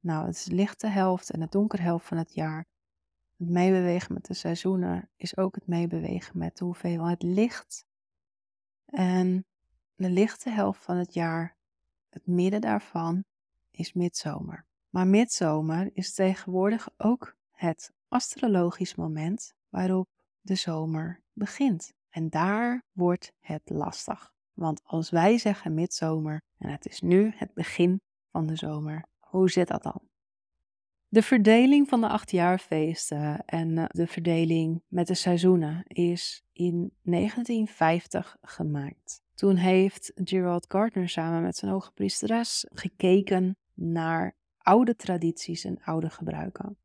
Nou, 0.00 0.26
het 0.26 0.34
is 0.34 0.44
de 0.44 0.54
lichte 0.54 0.86
helft 0.86 1.30
en 1.30 1.40
de 1.40 1.46
donkere 1.50 1.82
helft 1.82 2.06
van 2.06 2.16
het 2.16 2.34
jaar. 2.34 2.66
Het 3.36 3.48
meebewegen 3.48 4.14
met 4.14 4.24
de 4.24 4.34
seizoenen 4.34 5.10
is 5.16 5.36
ook 5.36 5.54
het 5.54 5.66
meebewegen 5.66 6.38
met 6.38 6.56
de 6.56 6.64
hoeveelheid 6.64 7.22
licht. 7.22 7.84
En 8.86 9.44
de 9.94 10.10
lichte 10.10 10.50
helft 10.50 10.82
van 10.82 10.96
het 10.96 11.14
jaar, 11.14 11.56
het 12.12 12.26
midden 12.26 12.60
daarvan, 12.60 13.24
is 13.70 13.92
midzomer. 13.92 14.66
Maar 14.88 15.06
midzomer 15.06 15.90
is 15.92 16.14
tegenwoordig 16.14 16.88
ook 16.96 17.36
het 17.50 17.92
astrologisch 18.08 18.94
moment 18.94 19.54
waarop 19.68 20.08
de 20.40 20.54
zomer 20.54 21.20
begint. 21.32 21.92
En 22.08 22.28
daar 22.28 22.84
wordt 22.92 23.32
het 23.40 23.62
lastig. 23.64 24.32
Want 24.52 24.80
als 24.84 25.10
wij 25.10 25.38
zeggen 25.38 25.74
midzomer 25.74 26.42
en 26.58 26.68
het 26.68 26.86
is 26.86 27.00
nu 27.00 27.32
het 27.34 27.54
begin 27.54 28.00
van 28.30 28.46
de 28.46 28.56
zomer, 28.56 29.04
hoe 29.18 29.50
zit 29.50 29.68
dat 29.68 29.82
dan? 29.82 30.00
De 31.08 31.22
verdeling 31.22 31.88
van 31.88 32.00
de 32.00 32.08
achtjaarfeesten 32.08 33.44
en 33.44 33.78
eh, 33.78 33.84
de 33.88 34.06
verdeling 34.06 34.82
met 34.88 35.06
de 35.06 35.14
seizoenen 35.14 35.82
is 35.86 36.44
in 36.52 36.92
1950 37.02 38.36
gemaakt. 38.42 39.21
Toen 39.42 39.56
heeft 39.56 40.12
Gerald 40.14 40.66
Gardner 40.68 41.08
samen 41.08 41.42
met 41.42 41.56
zijn 41.56 41.70
hoge 41.70 41.92
priesteres 41.92 42.66
gekeken 42.72 43.56
naar 43.74 44.34
oude 44.58 44.96
tradities 44.96 45.64
en 45.64 45.82
oude 45.84 46.10
gebruiken. 46.10 46.76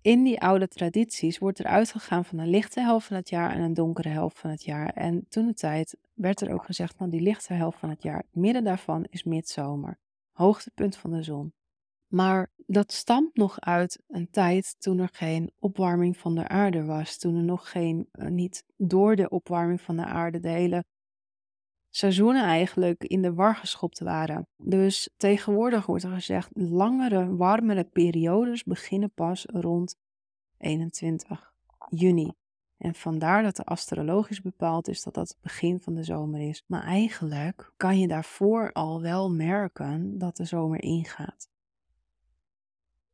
In 0.00 0.22
die 0.22 0.40
oude 0.40 0.68
tradities 0.68 1.38
wordt 1.38 1.58
er 1.58 1.66
uitgegaan 1.66 2.24
van 2.24 2.38
een 2.38 2.48
lichte 2.48 2.80
helft 2.80 3.06
van 3.06 3.16
het 3.16 3.28
jaar 3.28 3.50
en 3.50 3.60
een 3.60 3.74
donkere 3.74 4.08
helft 4.08 4.38
van 4.38 4.50
het 4.50 4.64
jaar. 4.64 4.88
En 4.88 5.26
toen 5.28 5.46
de 5.46 5.54
tijd 5.54 5.96
werd 6.14 6.40
er 6.40 6.52
ook 6.52 6.64
gezegd 6.64 6.96
van 6.96 7.10
die 7.10 7.20
lichte 7.20 7.52
helft 7.52 7.78
van 7.78 7.90
het 7.90 8.02
jaar, 8.02 8.18
het 8.18 8.34
midden 8.34 8.64
daarvan 8.64 9.06
is 9.10 9.24
midzomer, 9.24 9.98
hoogtepunt 10.32 10.96
van 10.96 11.10
de 11.10 11.22
zon. 11.22 11.52
Maar 12.06 12.50
dat 12.66 12.92
stamt 12.92 13.36
nog 13.36 13.60
uit 13.60 14.02
een 14.08 14.30
tijd 14.30 14.76
toen 14.78 14.98
er 14.98 15.10
geen 15.12 15.52
opwarming 15.58 16.16
van 16.16 16.34
de 16.34 16.48
aarde 16.48 16.84
was. 16.84 17.18
Toen 17.18 17.36
er 17.36 17.44
nog 17.44 17.70
geen, 17.70 18.08
uh, 18.12 18.28
niet 18.28 18.64
door 18.76 19.16
de 19.16 19.28
opwarming 19.28 19.80
van 19.80 19.96
de 19.96 20.04
aarde, 20.04 20.40
de 20.40 20.48
hele 20.48 20.84
seizoenen 21.96 22.44
eigenlijk 22.44 23.04
in 23.04 23.22
de 23.22 23.34
war 23.34 23.56
geschopt 23.56 24.00
waren. 24.00 24.46
Dus 24.56 25.10
tegenwoordig 25.16 25.86
wordt 25.86 26.04
er 26.04 26.10
gezegd, 26.10 26.50
langere, 26.52 27.36
warmere 27.36 27.84
periodes 27.84 28.64
beginnen 28.64 29.10
pas 29.10 29.46
rond 29.46 29.96
21 30.58 31.52
juni. 31.88 32.32
En 32.76 32.94
vandaar 32.94 33.42
dat 33.42 33.58
er 33.58 33.64
astrologisch 33.64 34.42
bepaald 34.42 34.88
is 34.88 35.02
dat 35.02 35.14
dat 35.14 35.28
het 35.28 35.38
begin 35.40 35.80
van 35.80 35.94
de 35.94 36.02
zomer 36.02 36.48
is. 36.48 36.64
Maar 36.66 36.82
eigenlijk 36.82 37.72
kan 37.76 37.98
je 37.98 38.08
daarvoor 38.08 38.72
al 38.72 39.00
wel 39.02 39.30
merken 39.30 40.18
dat 40.18 40.36
de 40.36 40.44
zomer 40.44 40.82
ingaat. 40.82 41.48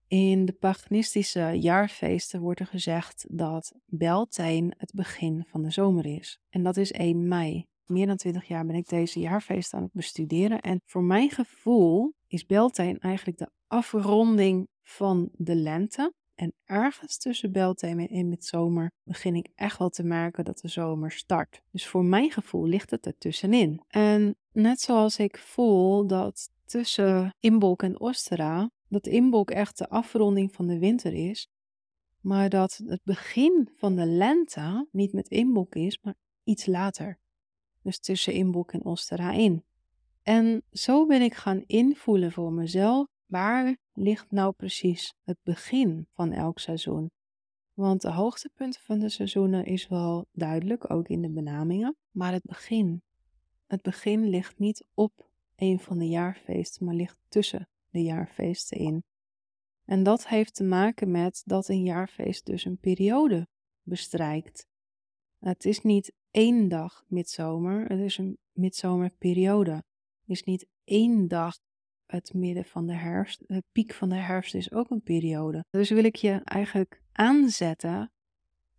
In 0.06 0.44
de 0.44 0.52
paganistische 0.52 1.58
jaarfeesten 1.60 2.40
wordt 2.40 2.60
er 2.60 2.66
gezegd 2.66 3.24
dat 3.28 3.72
Beltane 3.86 4.74
het 4.76 4.92
begin 4.94 5.44
van 5.48 5.62
de 5.62 5.70
zomer 5.70 6.06
is. 6.06 6.40
En 6.48 6.62
dat 6.62 6.76
is 6.76 6.90
1 6.90 7.28
mei. 7.28 7.70
Meer 7.92 8.06
dan 8.06 8.16
20 8.16 8.48
jaar 8.48 8.66
ben 8.66 8.76
ik 8.76 8.88
deze 8.88 9.20
jaarfeesten 9.20 9.78
aan 9.78 9.84
het 9.84 9.92
bestuderen. 9.92 10.60
En 10.60 10.80
voor 10.84 11.02
mijn 11.02 11.30
gevoel 11.30 12.14
is 12.26 12.46
Beltane 12.46 12.98
eigenlijk 12.98 13.38
de 13.38 13.50
afronding 13.66 14.68
van 14.82 15.28
de 15.32 15.54
lente. 15.54 16.12
En 16.34 16.54
ergens 16.64 17.18
tussen 17.18 17.52
Beltane 17.52 18.08
en 18.08 18.36
zomer 18.38 18.92
begin 19.04 19.34
ik 19.34 19.48
echt 19.54 19.78
wel 19.78 19.88
te 19.88 20.02
merken 20.02 20.44
dat 20.44 20.58
de 20.58 20.68
zomer 20.68 21.10
start. 21.10 21.62
Dus 21.70 21.86
voor 21.86 22.04
mijn 22.04 22.30
gevoel 22.30 22.66
ligt 22.66 22.90
het 22.90 23.06
er 23.06 23.18
tussenin. 23.18 23.82
En 23.88 24.36
net 24.52 24.80
zoals 24.80 25.18
ik 25.18 25.38
voel 25.38 26.06
dat 26.06 26.50
tussen 26.64 27.34
Imbolc 27.40 27.82
en 27.82 28.00
Ostera 28.00 28.70
dat 28.88 29.06
inbolk 29.06 29.50
echt 29.50 29.78
de 29.78 29.88
afronding 29.88 30.52
van 30.54 30.66
de 30.66 30.78
winter 30.78 31.12
is, 31.12 31.48
maar 32.20 32.48
dat 32.48 32.80
het 32.86 33.00
begin 33.04 33.68
van 33.76 33.96
de 33.96 34.06
lente 34.06 34.88
niet 34.90 35.12
met 35.12 35.28
inbolk 35.28 35.74
is, 35.74 35.98
maar 36.02 36.14
iets 36.44 36.66
later. 36.66 37.20
Dus 37.82 37.98
tussen 37.98 38.32
inbolk 38.32 38.72
en 38.72 38.84
ostera 38.84 39.32
in. 39.32 39.64
En 40.22 40.62
zo 40.72 41.06
ben 41.06 41.22
ik 41.22 41.34
gaan 41.34 41.64
invoelen 41.66 42.32
voor 42.32 42.52
mezelf, 42.52 43.06
waar 43.26 43.76
ligt 43.92 44.30
nou 44.30 44.52
precies 44.52 45.14
het 45.24 45.38
begin 45.42 46.06
van 46.12 46.32
elk 46.32 46.58
seizoen? 46.58 47.10
Want 47.74 48.00
de 48.00 48.10
hoogtepunten 48.10 48.80
van 48.80 48.98
de 48.98 49.08
seizoenen 49.08 49.64
is 49.64 49.88
wel 49.88 50.26
duidelijk, 50.32 50.90
ook 50.90 51.08
in 51.08 51.22
de 51.22 51.30
benamingen, 51.30 51.96
maar 52.10 52.32
het 52.32 52.42
begin. 52.42 53.02
Het 53.66 53.82
begin 53.82 54.28
ligt 54.28 54.58
niet 54.58 54.84
op 54.94 55.28
een 55.56 55.78
van 55.78 55.98
de 55.98 56.08
jaarfeesten, 56.08 56.84
maar 56.84 56.94
ligt 56.94 57.18
tussen 57.28 57.68
de 57.90 58.02
jaarfeesten 58.02 58.78
in. 58.78 59.04
En 59.84 60.02
dat 60.02 60.28
heeft 60.28 60.54
te 60.54 60.64
maken 60.64 61.10
met 61.10 61.42
dat 61.44 61.68
een 61.68 61.82
jaarfeest 61.82 62.46
dus 62.46 62.64
een 62.64 62.78
periode 62.78 63.46
bestrijkt. 63.82 64.66
Het 65.44 65.64
is 65.64 65.82
niet 65.82 66.12
één 66.30 66.68
dag 66.68 67.04
midzomer, 67.06 67.86
het 67.86 68.00
is 68.00 68.18
een 68.18 68.38
midzomerperiode. 68.52 69.72
Het 69.72 70.30
is 70.36 70.42
niet 70.42 70.66
één 70.84 71.28
dag 71.28 71.58
het 72.06 72.34
midden 72.34 72.64
van 72.64 72.86
de 72.86 72.94
herfst. 72.94 73.42
De 73.46 73.62
piek 73.72 73.92
van 73.92 74.08
de 74.08 74.14
herfst 74.14 74.54
is 74.54 74.72
ook 74.72 74.90
een 74.90 75.02
periode. 75.02 75.64
Dus 75.70 75.90
wil 75.90 76.04
ik 76.04 76.16
je 76.16 76.40
eigenlijk 76.44 77.02
aanzetten 77.12 78.12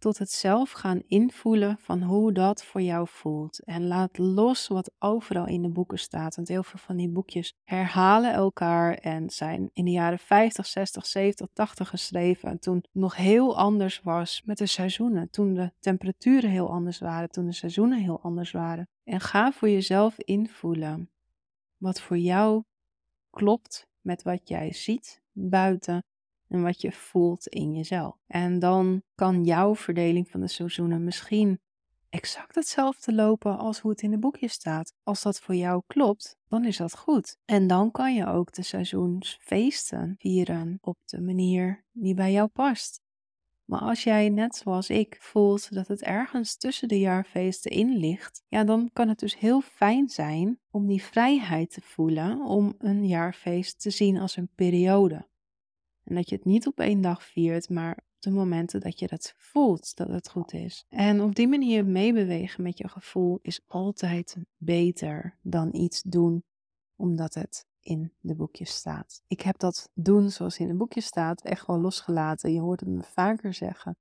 tot 0.03 0.17
het 0.17 0.31
zelf 0.31 0.71
gaan 0.71 1.03
invoelen 1.07 1.77
van 1.79 2.01
hoe 2.01 2.31
dat 2.31 2.63
voor 2.63 2.81
jou 2.81 3.07
voelt. 3.09 3.63
En 3.63 3.87
laat 3.87 4.17
los 4.17 4.67
wat 4.67 4.91
overal 4.99 5.47
in 5.47 5.61
de 5.61 5.69
boeken 5.69 5.99
staat. 5.99 6.35
Want 6.35 6.47
heel 6.47 6.63
veel 6.63 6.79
van 6.79 6.97
die 6.97 7.09
boekjes 7.09 7.53
herhalen 7.63 8.33
elkaar 8.33 8.93
en 8.93 9.29
zijn 9.29 9.69
in 9.73 9.85
de 9.85 9.91
jaren 9.91 10.19
50, 10.19 10.65
60, 10.65 11.05
70, 11.05 11.47
80 11.53 11.89
geschreven. 11.89 12.49
En 12.49 12.59
toen 12.59 12.83
nog 12.91 13.15
heel 13.15 13.57
anders 13.57 14.01
was 14.01 14.41
met 14.45 14.57
de 14.57 14.65
seizoenen. 14.65 15.29
Toen 15.29 15.53
de 15.53 15.71
temperaturen 15.79 16.49
heel 16.49 16.71
anders 16.71 16.99
waren. 16.99 17.29
Toen 17.29 17.45
de 17.45 17.53
seizoenen 17.53 17.99
heel 17.99 18.19
anders 18.21 18.51
waren. 18.51 18.87
En 19.03 19.19
ga 19.19 19.51
voor 19.51 19.69
jezelf 19.69 20.19
invoelen 20.19 21.09
wat 21.77 22.01
voor 22.01 22.17
jou 22.17 22.63
klopt 23.29 23.87
met 24.01 24.23
wat 24.23 24.49
jij 24.49 24.73
ziet 24.73 25.21
buiten 25.31 26.03
en 26.53 26.61
wat 26.61 26.81
je 26.81 26.91
voelt 26.91 27.47
in 27.47 27.75
jezelf. 27.75 28.15
En 28.27 28.59
dan 28.59 29.01
kan 29.15 29.43
jouw 29.43 29.75
verdeling 29.75 30.29
van 30.29 30.39
de 30.39 30.47
seizoenen 30.47 31.03
misschien 31.03 31.59
exact 32.09 32.55
hetzelfde 32.55 33.13
lopen 33.13 33.57
als 33.57 33.79
hoe 33.79 33.91
het 33.91 34.01
in 34.01 34.11
de 34.11 34.17
boekje 34.17 34.47
staat. 34.47 34.93
Als 35.03 35.21
dat 35.21 35.39
voor 35.39 35.55
jou 35.55 35.81
klopt, 35.87 36.37
dan 36.47 36.65
is 36.65 36.77
dat 36.77 36.97
goed. 36.97 37.37
En 37.45 37.67
dan 37.67 37.91
kan 37.91 38.15
je 38.15 38.25
ook 38.25 38.53
de 38.53 38.61
seizoensfeesten 38.61 40.15
vieren 40.17 40.77
op 40.81 40.97
de 41.05 41.21
manier 41.21 41.83
die 41.91 42.13
bij 42.13 42.31
jou 42.31 42.47
past. 42.47 43.01
Maar 43.65 43.79
als 43.79 44.03
jij 44.03 44.29
net 44.29 44.55
zoals 44.55 44.89
ik 44.89 45.17
voelt 45.19 45.73
dat 45.73 45.87
het 45.87 46.01
ergens 46.01 46.55
tussen 46.57 46.87
de 46.87 46.99
jaarfeesten 46.99 47.71
in 47.71 47.97
ligt, 47.97 48.43
ja, 48.47 48.63
dan 48.63 48.89
kan 48.93 49.07
het 49.07 49.19
dus 49.19 49.37
heel 49.39 49.61
fijn 49.61 50.09
zijn 50.09 50.59
om 50.71 50.87
die 50.87 51.03
vrijheid 51.03 51.73
te 51.73 51.81
voelen 51.81 52.41
om 52.41 52.75
een 52.77 53.07
jaarfeest 53.07 53.81
te 53.81 53.89
zien 53.89 54.17
als 54.17 54.37
een 54.37 54.49
periode. 54.55 55.27
En 56.03 56.15
dat 56.15 56.29
je 56.29 56.35
het 56.35 56.45
niet 56.45 56.67
op 56.67 56.79
één 56.79 57.01
dag 57.01 57.23
viert, 57.23 57.69
maar 57.69 57.97
op 57.97 58.21
de 58.21 58.31
momenten 58.31 58.81
dat 58.81 58.99
je 58.99 59.07
dat 59.07 59.33
voelt 59.37 59.95
dat 59.95 60.07
het 60.07 60.29
goed 60.29 60.53
is. 60.53 60.85
En 60.89 61.21
op 61.21 61.35
die 61.35 61.47
manier 61.47 61.85
meebewegen 61.85 62.63
met 62.63 62.77
je 62.77 62.87
gevoel 62.87 63.39
is 63.41 63.61
altijd 63.67 64.37
beter 64.57 65.37
dan 65.41 65.75
iets 65.75 66.01
doen 66.01 66.43
omdat 66.95 67.33
het 67.33 67.65
in 67.79 68.13
de 68.19 68.35
boekjes 68.35 68.73
staat. 68.73 69.23
Ik 69.27 69.41
heb 69.41 69.57
dat 69.57 69.89
doen 69.93 70.29
zoals 70.29 70.59
in 70.59 70.67
de 70.67 70.75
boekjes 70.75 71.05
staat 71.05 71.41
echt 71.41 71.67
wel 71.67 71.79
losgelaten. 71.79 72.53
Je 72.53 72.59
hoort 72.59 72.79
het 72.79 72.89
me 72.89 73.03
vaker 73.03 73.53
zeggen. 73.53 73.97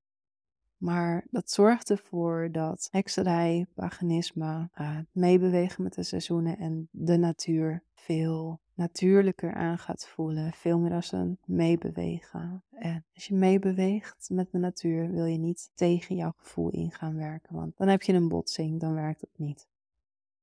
Maar 0.77 1.27
dat 1.31 1.51
zorgt 1.51 1.91
ervoor 1.91 2.49
dat 2.53 2.89
hekserij, 2.91 3.67
paganisme, 3.75 4.71
uh, 4.81 4.99
meebewegen 5.13 5.83
met 5.83 5.95
de 5.95 6.03
seizoenen 6.03 6.59
en 6.59 6.89
de 6.91 7.17
natuur 7.17 7.85
veel 7.95 8.61
natuurlijker 8.75 9.55
aan 9.55 9.79
gaat 9.79 10.09
voelen. 10.09 10.53
Veel 10.53 10.79
meer 10.79 10.93
als 10.93 11.13
een 11.13 11.39
meebewegen. 11.45 12.63
En 12.71 13.05
als 13.15 13.27
je 13.27 13.35
meebeweegt 13.35 14.29
met 14.33 14.51
de 14.51 14.59
natuur, 14.59 15.11
wil 15.11 15.25
je 15.25 15.39
niet 15.39 15.71
tegen 15.75 16.17
jouw 16.17 16.33
gevoel 16.37 16.71
in 16.71 16.91
gaan 16.91 17.17
werken. 17.17 17.55
Want 17.55 17.77
dan 17.77 17.89
heb 17.89 18.03
je 18.03 18.13
een 18.13 18.29
botsing, 18.29 18.81
dan 18.81 18.95
werkt 18.95 19.21
het 19.21 19.31
niet. 19.37 19.67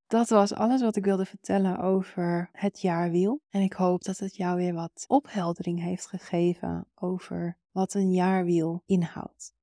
Dat 0.07 0.29
was 0.29 0.53
alles 0.53 0.81
wat 0.81 0.95
ik 0.95 1.05
wilde 1.05 1.25
vertellen 1.25 1.79
over 1.79 2.49
het 2.51 2.81
jaarwiel. 2.81 3.41
En 3.49 3.61
ik 3.61 3.73
hoop 3.73 4.03
dat 4.03 4.17
het 4.17 4.35
jou 4.35 4.57
weer 4.57 4.73
wat 4.73 5.05
opheldering 5.07 5.81
heeft 5.81 6.07
gegeven 6.07 6.85
over 6.95 7.57
wat 7.71 7.93
een 7.93 8.11
jaarwiel 8.11 8.83
inhoudt. 8.85 9.53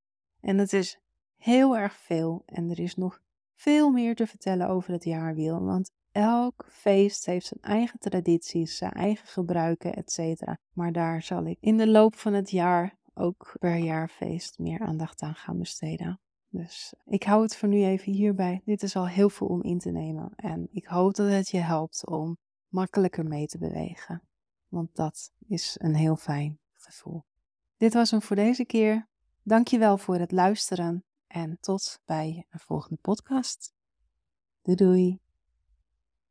En 0.41 0.59
het 0.59 0.73
is 0.73 1.01
heel 1.37 1.77
erg 1.77 1.97
veel 1.97 2.43
en 2.47 2.71
er 2.71 2.79
is 2.79 2.95
nog 2.95 3.21
veel 3.55 3.91
meer 3.91 4.15
te 4.15 4.27
vertellen 4.27 4.69
over 4.69 4.93
het 4.93 5.05
jaarwiel, 5.05 5.65
want 5.65 5.93
elk 6.17 6.67
feest 6.69 7.27
heeft 7.27 7.47
zijn 7.47 7.63
eigen 7.63 7.99
tradities, 7.99 8.77
zijn 8.77 8.93
eigen 8.93 9.29
gebruiken, 9.29 9.95
etc. 9.95 10.43
Maar 10.73 10.93
daar 10.93 11.23
zal 11.23 11.47
ik 11.47 11.59
in 11.61 11.77
de 11.77 11.89
loop 11.89 12.17
van 12.17 12.33
het 12.33 12.51
jaar 12.51 12.97
ook 13.15 13.57
per 13.59 13.77
jaarfeest 13.77 14.59
meer 14.59 14.81
aandacht 14.81 15.23
aan 15.23 15.35
gaan 15.35 15.59
besteden. 15.59 16.21
Dus 16.49 16.95
ik 17.05 17.23
hou 17.23 17.43
het 17.43 17.57
voor 17.57 17.69
nu 17.69 17.85
even 17.85 18.13
hierbij. 18.13 18.63
Dit 18.65 18.83
is 18.83 18.97
al 18.97 19.09
heel 19.09 19.31
veel 19.31 19.47
om 19.47 19.63
in 19.63 19.79
te 19.79 19.91
nemen 19.91 20.33
en 20.37 20.69
ik 20.71 20.85
hoop 20.85 21.15
dat 21.15 21.31
het 21.31 21.49
je 21.49 21.59
helpt 21.59 22.07
om 22.07 22.39
makkelijker 22.69 23.25
mee 23.25 23.47
te 23.47 23.59
bewegen. 23.59 24.23
Want 24.69 24.97
dat 24.97 25.33
is 25.49 25.77
een 25.79 25.95
heel 25.95 26.17
fijn 26.17 26.59
gevoel. 26.73 27.25
Dit 27.77 27.95
was 27.95 28.11
hem 28.11 28.23
voor 28.23 28.37
deze 28.37 28.65
keer. 28.65 29.09
Dankjewel 29.43 29.99
voor 29.99 30.17
het 30.17 30.33
luisteren 30.33 31.05
en 31.27 31.59
tot 31.61 32.01
bij 32.05 32.47
een 32.51 32.61
volgende 32.61 32.99
podcast. 33.03 33.75
Doei 34.63 34.77
doei! 34.77 35.26